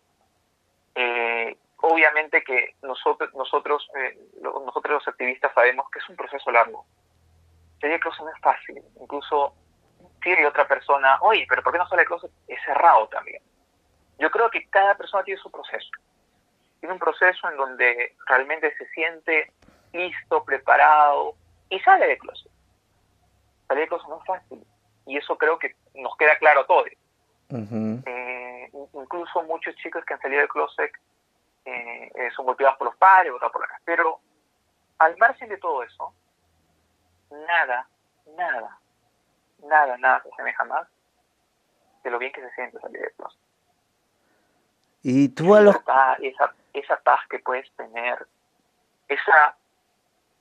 [0.95, 6.85] eh, obviamente que nosotros, nosotros, eh, nosotros los activistas sabemos que es un proceso largo.
[7.81, 8.81] Salir closet no es fácil.
[9.01, 9.53] Incluso
[10.23, 12.31] si hay otra persona, oye, pero ¿por qué no sale closet?
[12.47, 13.43] Es cerrado también.
[14.17, 15.89] Yo creo que cada persona tiene su proceso.
[16.79, 19.51] Tiene un proceso en donde realmente se siente
[19.93, 21.35] listo, preparado
[21.69, 22.51] y sale de closet.
[23.67, 24.65] Salir de closet no es fácil.
[25.05, 26.87] Y eso creo que nos queda claro a todos.
[27.49, 30.91] Eh, incluso muchos chicos que han salido de closet
[31.65, 33.81] eh, eh, son golpeadas por los padres, otras por la casa.
[33.85, 34.19] Pero
[34.99, 36.13] al margen de todo eso,
[37.31, 37.87] nada,
[38.37, 38.77] nada,
[39.63, 40.87] nada, nada se asemeja más
[42.03, 43.39] de lo bien que se siente salir de closet.
[45.01, 45.75] Y tú a los...
[46.21, 48.27] Esa, esa paz que puedes tener,
[49.07, 49.55] esa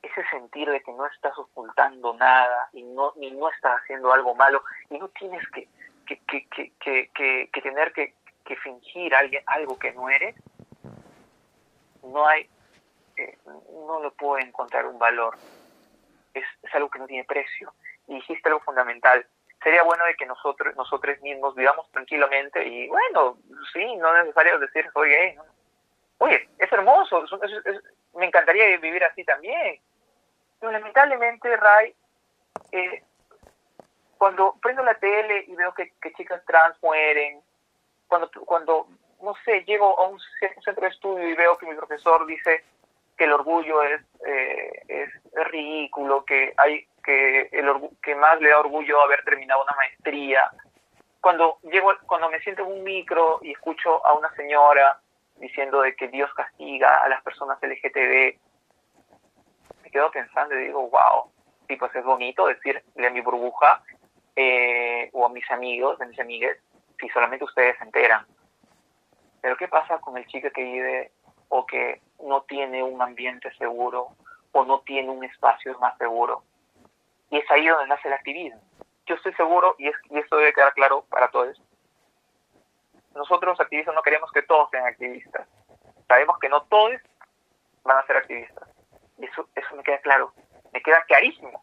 [0.01, 4.33] ese sentir de que no estás ocultando nada y no ni no estás haciendo algo
[4.35, 5.67] malo y no tienes que
[6.17, 8.13] que, que, que, que, tener que,
[8.63, 10.35] fingir alguien, algo que no eres,
[12.01, 12.49] no hay,
[13.15, 15.37] eh, no lo puedo encontrar un valor.
[16.33, 17.73] Es, es, algo que no tiene precio.
[18.07, 19.25] Y dijiste algo fundamental.
[19.61, 23.37] Sería bueno de que nosotros, nosotros mismos vivamos tranquilamente y bueno,
[23.73, 25.35] sí, no es necesario decir soy gay.
[26.17, 27.23] Oye, es hermoso,
[28.15, 29.79] me encantaría vivir así también.
[30.59, 31.95] Pero lamentablemente, Ray,
[32.71, 33.03] eh,
[34.17, 37.41] cuando prendo la tele y veo que, chicas trans mueren,
[38.07, 38.87] cuando, cuando
[39.21, 40.19] no sé, llego a un
[40.63, 42.63] centro de estudio y veo que mi profesor dice
[43.17, 45.09] que el orgullo es, eh, es,
[45.51, 50.49] ridículo, que hay que el que más le da orgullo haber terminado una maestría.
[51.21, 54.99] Cuando llego, cuando me siento en un micro y escucho a una señora
[55.37, 58.37] diciendo de que Dios castiga a las personas LGTB,
[59.89, 61.31] quedo pensando y digo, wow,
[61.67, 63.83] sí, pues es bonito decirle a mi burbuja
[64.35, 66.57] eh, o a mis amigos, a mis amigas,
[66.99, 68.25] si solamente ustedes se enteran
[69.41, 71.11] pero ¿qué pasa con el chico que vive
[71.49, 74.09] o que no tiene un ambiente seguro
[74.51, 76.43] o no tiene un espacio más seguro?
[77.29, 78.61] Y es ahí donde nace el activismo.
[79.05, 81.61] Yo estoy seguro, y, esto debe quedar claro para todos,
[83.15, 85.47] nosotros los activistas no queremos que todos sean activistas.
[86.07, 86.93] Sabemos que no todos
[87.83, 88.68] van a ser activistas.
[89.21, 90.33] Eso, eso me queda claro,
[90.73, 91.61] me queda clarísimo.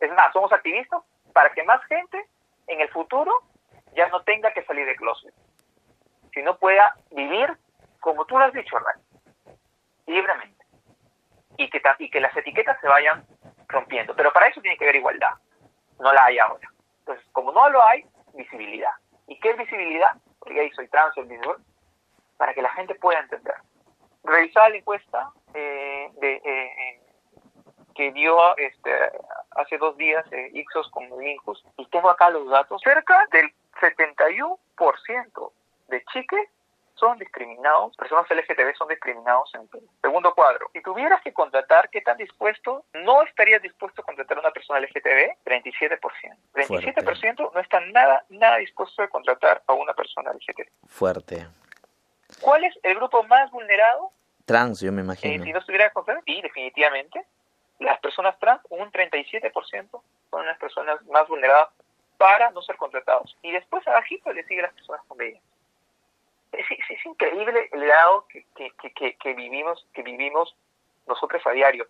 [0.00, 1.02] Es más, somos activistas
[1.32, 2.26] para que más gente
[2.66, 3.32] en el futuro
[3.94, 5.34] ya no tenga que salir de closet
[6.42, 7.56] no pueda vivir,
[8.00, 9.00] como tú lo has dicho, Hernán,
[10.06, 10.64] libremente.
[11.56, 13.24] Y que, y que las etiquetas se vayan
[13.66, 14.14] rompiendo.
[14.14, 15.34] Pero para eso tiene que haber igualdad.
[15.98, 16.68] No la hay ahora.
[17.00, 18.04] Entonces, como no lo hay,
[18.34, 18.92] visibilidad.
[19.26, 20.12] ¿Y qué es visibilidad?
[20.38, 21.58] Porque ahí soy trans, soy bisexual,
[22.36, 23.56] para que la gente pueda entender.
[24.22, 27.00] Revisada la encuesta, eh, de, eh,
[27.94, 28.90] que dio este,
[29.52, 35.52] hace dos días Ixos con Linkus, y tengo acá los datos, cerca del 71%
[35.88, 36.48] de chiques
[36.98, 39.86] son discriminados, personas LGTB son discriminados en Perú.
[40.02, 42.84] Segundo cuadro, si tuvieras que contratar, ¿qué tan dispuesto?
[42.92, 46.00] No estarías dispuesto a contratar a una persona LGTB, 37%.
[46.54, 50.68] 37% no está nada, nada dispuesto a contratar a una persona LGTB.
[50.88, 51.46] Fuerte.
[52.40, 54.12] ¿Cuál es el grupo más vulnerado?
[54.48, 55.42] Trans, yo me imagino.
[55.42, 57.24] Eh, si no estuviera contratado, sí, definitivamente.
[57.78, 61.68] Las personas trans, un 37% son las personas más vulneradas
[62.16, 63.36] para no ser contratados.
[63.42, 65.40] Y después abajito le siguen las personas con VIH
[66.52, 70.56] es, increíble el lado que, que, que, vivimos que vivimos
[71.06, 71.86] nosotros a diario.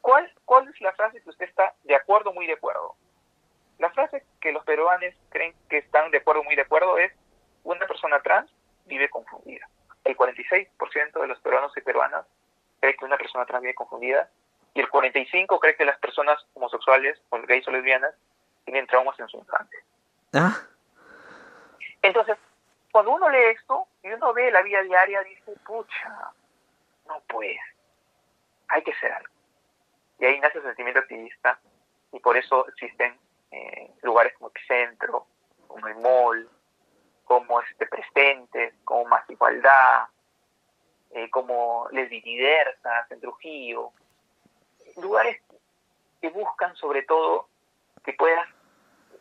[0.00, 2.94] ¿Cuál, ¿Cuál es la frase que usted está de acuerdo, muy de acuerdo?
[3.78, 7.12] La frase que los peruanos creen que están de acuerdo, muy de acuerdo es
[7.64, 8.50] una persona trans
[8.86, 9.68] vive confundida.
[10.04, 12.26] El 46% de los peruanos y peruanas
[12.80, 14.28] cree que una persona trans vive confundida
[14.74, 18.14] y el 45% cree que las personas homosexuales o gays o lesbianas
[18.64, 19.78] tienen traumas en su infancia.
[20.34, 20.60] ¿Ah?
[22.00, 22.36] Entonces,
[22.90, 26.32] cuando uno lee esto y uno ve la vida diaria, dice, pucha,
[27.06, 27.60] no puede,
[28.68, 29.32] hay que hacer algo.
[30.18, 31.58] Y ahí nace el sentimiento activista
[32.12, 33.18] y por eso existen
[33.50, 35.26] eh, lugares como Epicentro,
[35.66, 36.48] como el MOL,
[37.24, 40.06] como este Presentes, como Más Igualdad,
[41.10, 43.90] eh, como Les Diversas en Trujillo,
[45.00, 45.40] lugares
[46.20, 47.48] que buscan sobre todo
[48.04, 48.48] que puedas,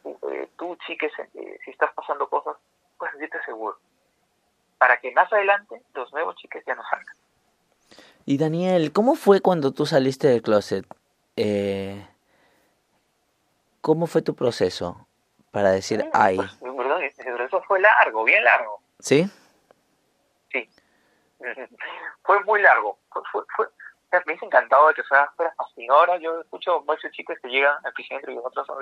[0.05, 2.55] eh, tú chiques, si estás pasando cosas,
[2.97, 3.77] pues sentirte seguro.
[4.77, 7.15] Para que más adelante los nuevos chiques ya no salgan.
[8.25, 10.85] Y Daniel, ¿cómo fue cuando tú saliste del closet?
[11.35, 12.07] Eh,
[13.81, 15.07] ¿Cómo fue tu proceso
[15.51, 16.39] para decir, ay?
[17.51, 18.81] Proceso fue largo, bien largo.
[18.99, 19.29] ¿Sí?
[20.51, 20.69] Sí.
[22.23, 22.97] fue muy largo.
[23.31, 23.67] Fue, fue,
[24.25, 25.53] me hizo encantado de que fuera, fuera.
[25.89, 28.77] Ahora yo escucho muchos chicos que llegan al epicentro y otros son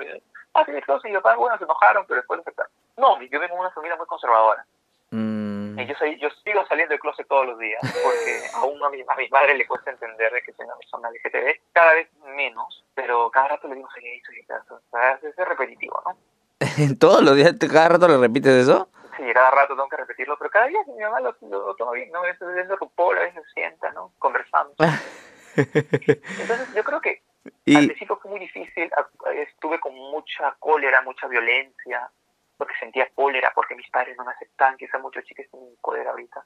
[0.54, 2.72] ah, sí, closet y yo, bueno, se enojaron, pero después lo aceptaron.
[2.96, 4.64] No, yo vengo de una familia muy conservadora.
[5.10, 5.78] Mm.
[5.78, 9.00] Y yo, soy, yo sigo saliendo del closet todos los días, porque aún a mi,
[9.00, 12.84] a mi madre le cuesta entender de que soy una persona LGTB, cada vez menos,
[12.94, 16.16] pero cada rato le digo soy gay, soy gay, o sea, es, es repetitivo, ¿no?
[16.98, 18.88] ¿Todos los días, cada rato le repites eso?
[19.16, 22.10] Sí, cada rato tengo que repetirlo, pero cada día mi mamá lo, lo, toma bien,
[22.12, 22.20] ¿no?
[22.20, 24.12] A veces viendo RuPaul, a veces sienta, ¿no?
[24.18, 24.74] Conversando.
[25.56, 27.22] Entonces yo creo que
[27.64, 27.76] y...
[27.76, 28.90] al principio fue muy difícil,
[29.36, 32.10] estuve con mucha cólera, mucha violencia,
[32.56, 36.44] porque sentía cólera, porque mis padres no me aceptaban, quizás muchos chicos tienen cólera ahorita.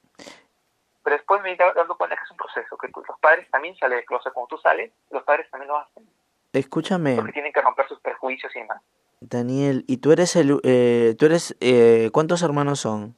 [1.03, 3.99] Pero después me di dando cuenta que es un proceso, que los padres también salen
[3.99, 6.09] de closet, como tú sales, los padres también lo hacen.
[6.53, 7.17] Escúchame.
[7.17, 8.81] Porque tienen que romper sus prejuicios y demás.
[9.21, 13.17] Daniel, ¿y tú eres el, eh, tú eres, eh, cuántos hermanos son?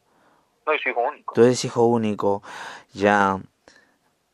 [0.67, 1.35] No, yo soy hijo único.
[1.35, 2.43] Tú eres hijo único,
[2.93, 3.39] ya.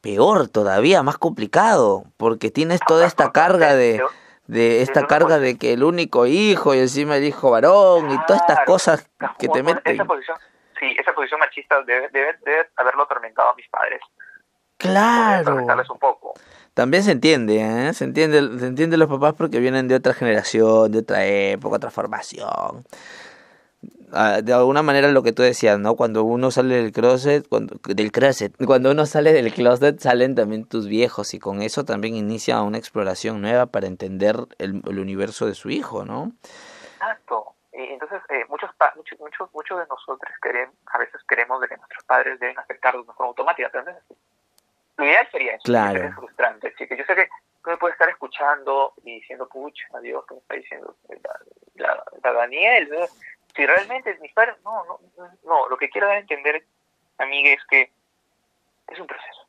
[0.01, 4.03] Peor todavía, más complicado, porque tienes toda esta carga de
[4.47, 8.43] de esta carga de que el único hijo y encima el hijo varón y todas
[8.43, 9.95] estas cosas que te meten.
[9.95, 10.37] Esa posición,
[10.79, 14.01] sí, esa posición machista debe, debe, haberlo atormentado a mis padres.
[14.77, 15.57] Claro.
[15.57, 16.35] un poco.
[16.75, 17.93] También se entiende, ¿eh?
[17.93, 21.91] Se entiende, se entiende los papás porque vienen de otra generación, de otra época, otra
[21.91, 22.85] formación.
[24.15, 25.97] Ah, de alguna manera lo que tú decías, ¿no?
[25.97, 30.67] Cuando uno sale del closet, cuando, del closet, cuando uno sale del closet salen también
[30.67, 35.55] tus viejos y con eso también inicia una exploración nueva para entender el, universo de
[35.55, 36.33] su hijo, ¿no?
[36.97, 37.55] Exacto.
[37.73, 41.77] Y entonces eh, muchos, muchos, muchos, muchos de nosotros queremos, a veces queremos de que
[41.79, 43.93] nuestros padres deben aceptarlos de forma automática, pero no.
[45.03, 45.65] Lo ideal sería eso.
[45.65, 46.01] Claro.
[46.01, 47.29] Es frustrante, que Yo sé que
[47.65, 50.97] tú me puedes estar escuchando y diciendo, pucha, Dios, ¿qué me está diciendo?
[51.75, 52.89] La, la, Daniel,
[53.57, 55.01] si realmente mis padres, no, no,
[55.43, 56.65] no, lo que quiero dar a entender,
[57.19, 57.91] amiga, es que
[58.87, 59.41] es un proceso.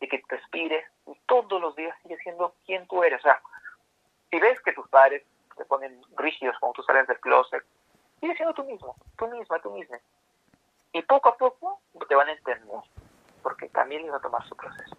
[0.00, 3.20] Y que te respires y todos los días sigues siendo quien tú eres.
[3.20, 3.42] O sea,
[4.30, 5.24] si ves que tus padres
[5.58, 7.62] te ponen rígidos cuando tú sales del closet,
[8.18, 9.98] sigue siendo tú mismo, tú misma, tú misma.
[10.94, 12.62] Y poco a poco te van a entender,
[13.44, 14.96] porque también iba a tomar su proceso.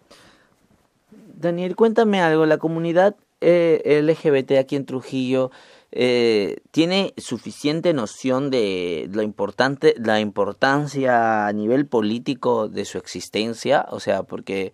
[1.10, 5.50] Daniel, cuéntame algo, la comunidad eh, LGBT aquí en Trujillo
[5.92, 13.86] eh, tiene suficiente noción de lo importante, la importancia a nivel político de su existencia,
[13.90, 14.72] o sea, porque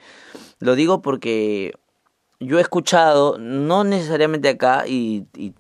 [0.61, 1.73] lo digo porque
[2.41, 5.55] yo he escuchado, no necesariamente acá, y, y,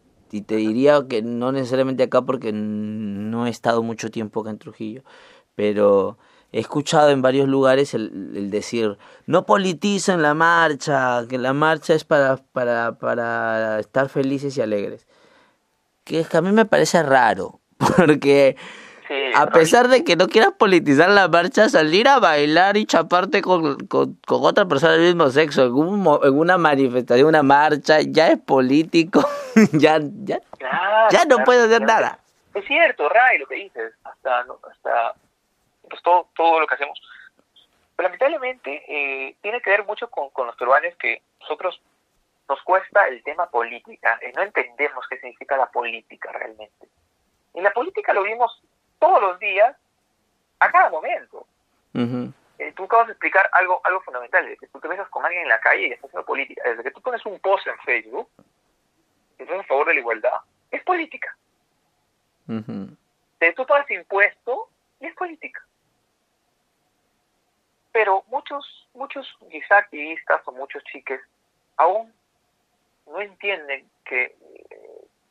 [0.46, 5.02] te diría que no necesariamente acá porque no he estado mucho tiempo acá en Trujillo,
[5.54, 6.16] pero
[6.52, 11.94] he escuchado en varios lugares el, el, decir, no politicen la marcha, que la marcha
[11.94, 15.06] es para, para, para estar felices y alegres
[16.04, 17.60] que, a mí me parece raro,
[17.96, 18.56] porque
[19.34, 23.76] a pesar de que no quieras politizar la marcha, salir a bailar y chaparte con,
[23.86, 29.22] con, otra persona del mismo sexo en, en una manifestación, una marcha, ya es político,
[29.72, 30.40] ya, ya,
[31.10, 32.18] ya no puede hacer nada.
[32.54, 34.40] Es cierto, Ray, lo que dices, hasta,
[34.70, 35.14] hasta
[36.02, 37.00] todo, todo lo que hacemos.
[37.96, 41.80] Pero lamentablemente eh, tiene que ver mucho con, con los peruanos que nosotros
[42.48, 46.88] nos cuesta el tema política, y no entendemos qué significa la política realmente.
[47.54, 48.62] Y la política lo vimos
[48.98, 49.76] todos los días,
[50.60, 51.46] a cada momento.
[52.58, 55.42] Eh, tú acabas de explicar algo, algo fundamental, de que tú te besas con alguien
[55.42, 56.62] en la calle y estás haciendo política.
[56.64, 58.28] Desde que tú pones un post en Facebook,
[59.36, 60.40] que estás a favor de la igualdad,
[60.70, 61.36] es política.
[62.46, 64.68] Desde tú pagas impuesto
[65.00, 65.64] y es política.
[67.92, 71.20] Pero muchos, muchos quizá activistas o muchos chiques
[71.76, 72.12] aún
[73.06, 74.34] no entienden que,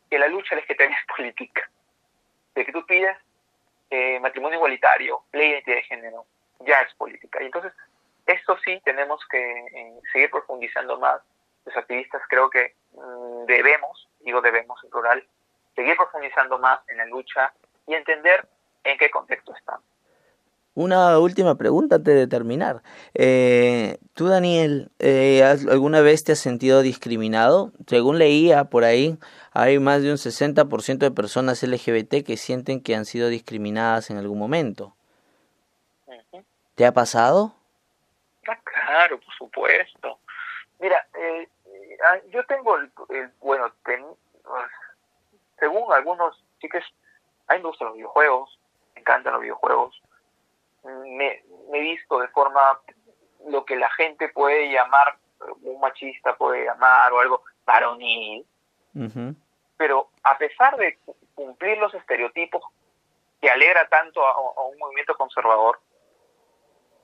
[0.10, 1.70] que la lucha LGTB es política.
[2.54, 3.18] De que tú pides
[3.90, 6.26] eh, matrimonio igualitario, ley de identidad de género,
[6.60, 7.42] ya es política.
[7.42, 7.74] Y entonces,
[8.26, 11.22] esto sí tenemos que eh, seguir profundizando más.
[11.66, 15.28] Los activistas creo que mm, debemos, digo debemos en plural,
[15.76, 17.54] seguir profundizando más en la lucha
[17.88, 18.48] y entender
[18.84, 19.84] en qué contexto estamos.
[20.74, 22.82] Una última pregunta antes de terminar.
[23.14, 27.72] Eh, Tú, Daniel, eh, ¿alguna vez te has sentido discriminado?
[27.88, 29.18] Según leía por ahí,
[29.52, 34.18] hay más de un 60% de personas LGBT que sienten que han sido discriminadas en
[34.18, 34.96] algún momento.
[36.76, 37.56] ¿Te ha pasado?
[38.48, 40.20] Ah, claro, por supuesto.
[40.80, 41.48] Mira, eh,
[42.06, 42.92] ah, yo tengo el,
[43.40, 43.72] bueno,
[45.58, 46.84] según algunos chicos,
[47.48, 48.60] a mí me gustan los videojuegos,
[48.94, 50.02] me encantan los videojuegos,
[50.84, 52.80] me, me visto de forma
[53.48, 55.18] lo que la gente puede llamar,
[55.62, 58.46] un machista puede llamar o algo varonil,
[59.78, 61.00] pero a pesar de
[61.34, 62.64] cumplir los estereotipos
[63.42, 65.80] que alegra tanto a, un movimiento conservador,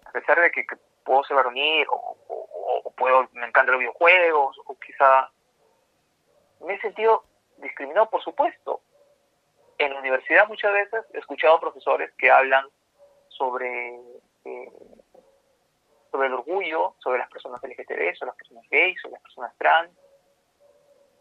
[0.05, 0.65] a pesar de que,
[1.03, 5.32] puedo ser varonil o, puedo, me encantan los videojuegos o quizá
[6.59, 7.23] me he sentido
[7.57, 8.82] discriminado, por supuesto.
[9.78, 12.65] En la universidad muchas veces he escuchado profesores que hablan
[13.38, 13.99] sobre,
[14.45, 14.71] eh,
[16.11, 19.91] sobre el orgullo, sobre las personas LGTB, sobre las personas gays, sobre las personas trans.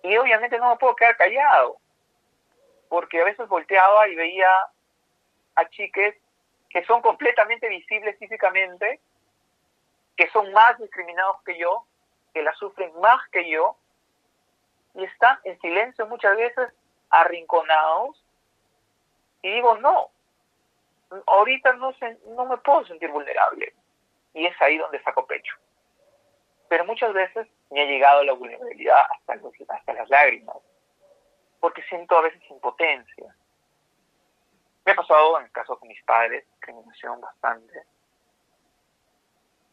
[0.02, 1.78] Y obviamente no me puedo quedar callado,
[2.88, 4.48] porque a veces volteaba y veía
[5.56, 6.16] a chiques
[6.70, 9.00] que son completamente visibles físicamente,
[10.16, 11.86] que son más discriminados que yo,
[12.32, 13.76] que la sufren más que yo,
[14.94, 16.72] y están en silencio muchas veces
[17.10, 18.22] arrinconados.
[19.42, 20.10] Y digo, no,
[21.26, 21.92] ahorita no,
[22.34, 23.72] no me puedo sentir vulnerable.
[24.34, 25.54] Y es ahí donde saco pecho.
[26.68, 29.40] Pero muchas veces me ha llegado la vulnerabilidad hasta,
[29.74, 30.56] hasta las lágrimas,
[31.60, 33.34] porque siento a veces impotencia.
[34.84, 37.82] Me ha pasado en el caso con mis padres, que me emocionan bastante.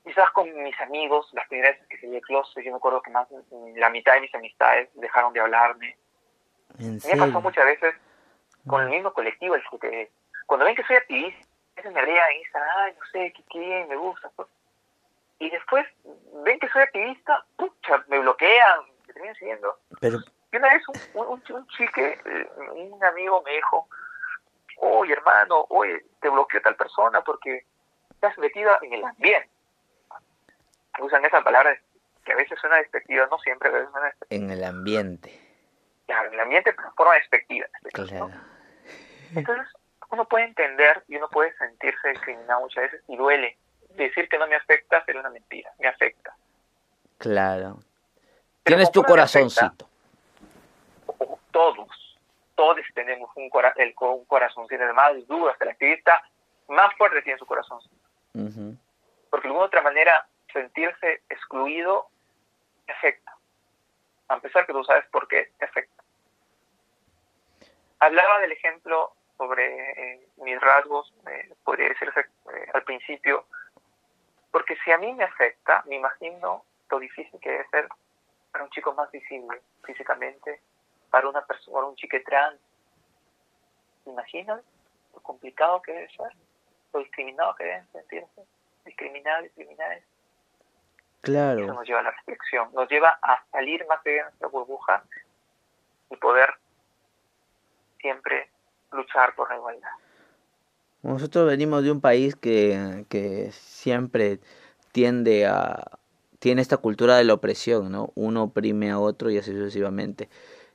[0.04, 3.12] Quizás con mis amigos, las primeras veces que salí de closet, yo me acuerdo que
[3.12, 3.28] más
[3.76, 5.98] la mitad de mis amistades dejaron de hablarme.
[6.78, 7.96] Me ha pasado muchas veces
[8.68, 10.12] con el mismo colectivo, el que
[10.46, 11.48] cuando ven que soy activista,
[11.84, 14.30] me agregan y dicen, ay, no sé, qué, bien, me gusta.
[14.36, 14.48] Pues.
[15.40, 15.86] Y después
[16.44, 19.78] ven que soy activista, pucha, me bloquean, me terminan siguiendo.
[20.00, 20.20] Pero...
[20.52, 23.88] Y una vez un, un, chique, eh, un amigo me dijo,
[24.78, 27.66] oye hermano, oye, te bloqueó tal persona porque
[28.12, 29.50] estás metida en el ambiente.
[31.00, 31.76] Usan esa palabra
[32.24, 34.44] que a veces suena despectiva, no siempre, a veces suena despectiva.
[34.46, 35.40] En el ambiente.
[36.06, 37.66] Claro, en el ambiente, pero forma despectiva.
[37.92, 38.30] Claro.
[39.36, 39.68] Entonces,
[40.14, 43.58] uno puede entender y uno puede sentirse discriminado muchas veces y duele.
[43.96, 46.36] Decir que no me afecta sería una mentira, me afecta.
[47.18, 47.80] Claro.
[48.64, 49.90] Tienes tu corazoncito.
[51.52, 52.20] todos,
[52.56, 56.24] todos tenemos un, cora el, un corazoncito, además dudas, el activista
[56.68, 57.96] más fuerte tiene su corazoncito.
[58.34, 62.08] Porque de alguna otra manera sentirse excluido
[62.86, 63.36] te afecta.
[64.28, 66.04] A pesar que tú sabes por qué, te afecta.
[68.00, 69.14] Hablaba del ejemplo
[69.44, 71.14] sobre eh, mis rasgos,
[71.66, 73.46] podría decirse eh, al principio,
[74.52, 77.90] porque si a mí me afecta, me imagino lo difícil que debe ser
[78.52, 80.62] para un chico más visible físicamente,
[81.10, 82.60] para una persona, para un chico trans.
[84.06, 84.62] ¿Imaginan
[85.14, 86.32] lo complicado que debe ser?
[86.94, 88.42] Lo discriminado que deben sentirse,
[88.86, 90.04] discriminados, discriminadas.
[91.22, 91.64] Claro.
[91.64, 95.04] Eso nos lleva a la reflexión, nos lleva a salir más de nuestra burbuja
[96.10, 96.54] y poder
[98.00, 98.53] siempre
[98.94, 99.90] luchar por la igualdad.
[101.02, 104.40] Nosotros venimos de un país que, que siempre
[104.92, 106.00] tiende a
[106.44, 108.12] tiene esta cultura de la opresión, ¿no?
[108.16, 110.28] Uno oprime a otro y así sucesivamente.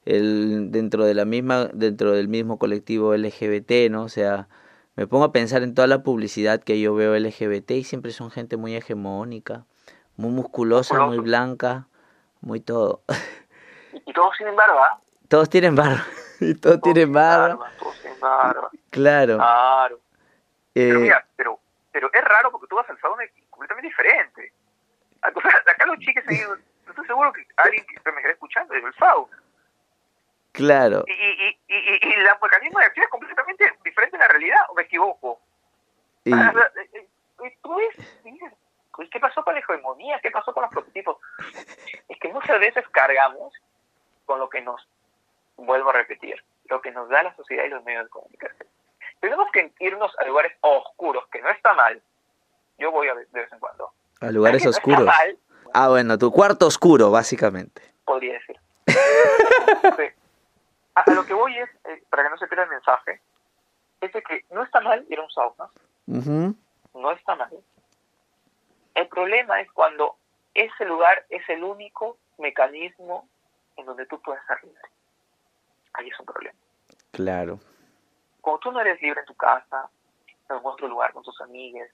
[0.06, 4.04] El, dentro de la misma dentro del mismo colectivo LGBT, ¿no?
[4.04, 4.48] O sea,
[4.96, 8.30] me pongo a pensar en toda la publicidad que yo veo LGBT y siempre son
[8.30, 9.66] gente muy hegemónica,
[10.16, 11.86] muy musculosa, muy blanca,
[12.40, 13.02] muy todo.
[13.92, 15.00] Y, y todos tienen barba.
[15.28, 16.04] Todos tienen barba.
[16.40, 17.70] Y Todos tienen barba.
[17.78, 18.70] Todos tienen barba.
[18.90, 19.36] Claro.
[19.36, 20.00] Claro.
[20.74, 21.58] Pero Eh, mira, pero,
[21.92, 24.52] pero es raro porque tú vas al sauna completamente diferente.
[25.22, 26.40] Ah, o sea, acá los chiques ahí,
[26.86, 29.36] no estoy seguro que alguien que me esté escuchando es el sauna.
[30.52, 31.04] claro.
[31.06, 34.60] Y, y, y, y, y el mecanismo de acción es completamente diferente a la realidad,
[34.68, 35.40] o me equivoco.
[36.24, 36.52] Y, Ah,
[36.94, 37.08] eh,
[37.42, 38.52] eh, tú ves, y dices,
[38.96, 40.20] "Uy, ¿qué pasó con la hegemonía?
[40.20, 41.16] ¿Qué pasó con los prototipos?
[42.08, 43.52] Es que muchas veces cargamos
[44.26, 44.86] con lo que nos,
[45.58, 48.68] vuelvo a repetir, lo que nos da la sociedad y los medios de comunicación.
[49.20, 52.00] Tenemos que irnos a lugares oscuros, que no está mal.
[52.78, 53.92] Yo voy a de vez en cuando.
[54.20, 55.04] a lugares no oscuros.
[55.04, 55.38] Mal,
[55.74, 57.82] Ah, bueno, tu cuarto oscuro, básicamente.
[58.04, 58.58] podría decir.
[59.96, 60.04] Sí.
[60.94, 63.20] A, a lo que voy es, eh, para que no se pierda el mensaje,
[64.00, 65.68] es de que no está mal ir a un sauna,
[66.94, 67.50] no está mal.
[68.94, 70.16] El problema es cuando
[70.54, 73.28] ese lugar es el único mecanismo
[73.76, 74.80] en donde tú puedes ser libre.
[75.98, 76.56] Ahí es un problema.
[77.10, 77.58] Claro.
[78.40, 79.90] Cuando tú no eres libre en tu casa,
[80.48, 81.90] en algún otro lugar con tus amigues,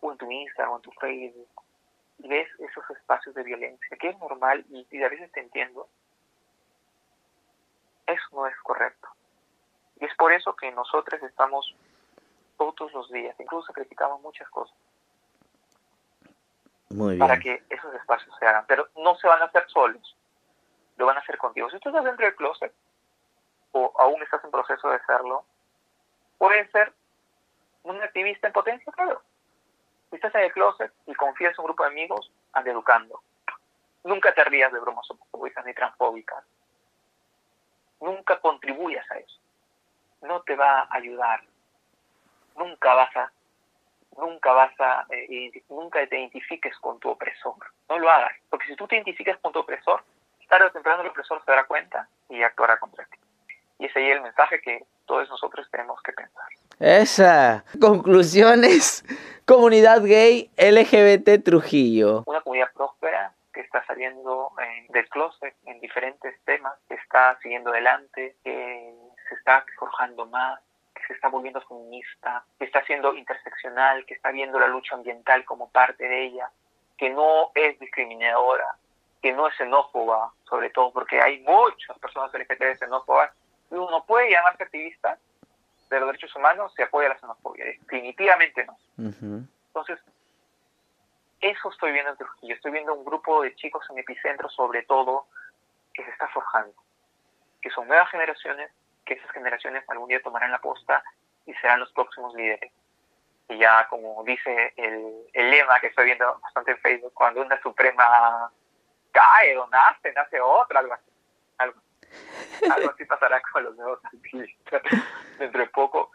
[0.00, 1.48] o en tu Instagram, o en tu Facebook,
[2.18, 5.88] y ves esos espacios de violencia, que es normal y, y a veces te entiendo,
[8.06, 9.08] eso no es correcto.
[10.00, 11.74] Y es por eso que nosotros estamos
[12.56, 14.76] todos los días, incluso sacrificamos muchas cosas
[16.90, 17.58] Muy para bien.
[17.68, 20.16] que esos espacios se hagan, pero no se van a hacer solos,
[20.96, 21.68] lo van a hacer contigo.
[21.70, 22.72] Si tú estás dentro del closet
[23.72, 25.44] o aún estás en proceso de serlo,
[26.38, 26.92] puedes ser
[27.82, 29.22] un activista en potencia, claro.
[30.10, 33.22] Si estás en el closet y confías en un grupo de amigos, anda educando.
[34.04, 36.44] Nunca te rías de bromas homofóbicas ni transfóbicas.
[38.00, 39.38] Nunca contribuyas a eso.
[40.22, 41.42] No te va a ayudar.
[42.56, 43.32] Nunca vas a
[44.18, 47.56] nunca vas a eh, nunca te identifiques con tu opresor.
[47.88, 50.04] No lo hagas, porque si tú te identificas con tu opresor,
[50.48, 53.18] tarde o temprano el opresor se dará cuenta y actuará contra ti.
[53.82, 56.46] Y ese es el mensaje que todos nosotros tenemos que pensar.
[56.78, 57.64] Esa.
[57.80, 59.04] Conclusiones.
[59.44, 62.22] Comunidad gay LGBT Trujillo.
[62.26, 67.70] Una comunidad próspera que está saliendo eh, del closet en diferentes temas, que está siguiendo
[67.70, 68.94] adelante, que
[69.28, 70.60] se está forjando más,
[70.94, 75.44] que se está volviendo feminista, que está siendo interseccional, que está viendo la lucha ambiental
[75.44, 76.48] como parte de ella,
[76.96, 78.76] que no es discriminadora,
[79.20, 83.32] que no es xenófoba, sobre todo porque hay muchas personas LGBT xenófobas,
[83.78, 85.18] uno puede llamarse activista
[85.90, 88.76] de los derechos humanos si apoya la xenofobia, definitivamente no.
[88.98, 89.98] Entonces,
[91.40, 92.54] eso estoy viendo en Trujillo.
[92.54, 95.26] Estoy viendo un grupo de chicos en epicentro, sobre todo,
[95.92, 96.74] que se está forjando.
[97.60, 98.70] Que son nuevas generaciones,
[99.04, 101.02] que esas generaciones algún día tomarán la posta
[101.46, 102.72] y serán los próximos líderes.
[103.48, 107.60] Y ya, como dice el, el lema que estoy viendo bastante en Facebook, cuando una
[107.60, 108.50] suprema
[109.10, 111.11] cae o nace, nace otra, algo así.
[112.70, 114.82] Algo, así pasará con los nuevos activistas
[115.38, 116.10] dentro de poco.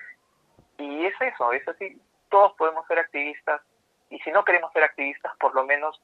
[0.78, 2.00] Y es eso, es así.
[2.30, 3.62] Todos podemos ser activistas
[4.10, 6.02] y si no queremos ser activistas, por lo menos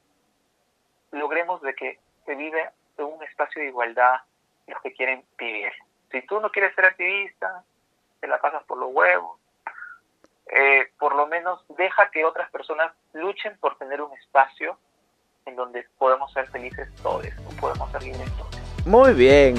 [1.12, 4.20] logremos de que se vive en un espacio de igualdad
[4.66, 5.72] los que quieren vivir.
[6.10, 7.64] Si tú no quieres ser activista,
[8.20, 9.38] te la pasas por los huevos,
[10.46, 14.78] eh, por lo menos deja que otras personas luchen por tener un espacio
[15.46, 18.86] en donde podemos ser felices todos, o podemos ser libres todos.
[18.86, 19.54] Muy bien.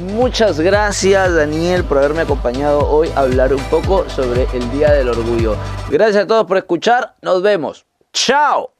[0.00, 5.10] Muchas gracias Daniel por haberme acompañado hoy a hablar un poco sobre el Día del
[5.10, 5.56] Orgullo.
[5.90, 7.16] Gracias a todos por escuchar.
[7.20, 7.84] Nos vemos.
[8.12, 8.72] ¡Chao!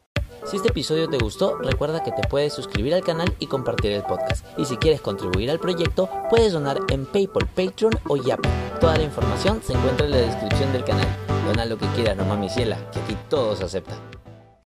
[0.44, 4.02] Si este episodio te gustó, recuerda que te puedes suscribir al canal y compartir el
[4.02, 4.44] podcast.
[4.58, 8.48] Y si quieres contribuir al proyecto, puedes donar en PayPal, Patreon o Yapi.
[8.80, 11.06] Toda la información se encuentra en la descripción del canal.
[11.46, 13.94] Dona lo que quieras, no mames ciela, que aquí todo se acepta.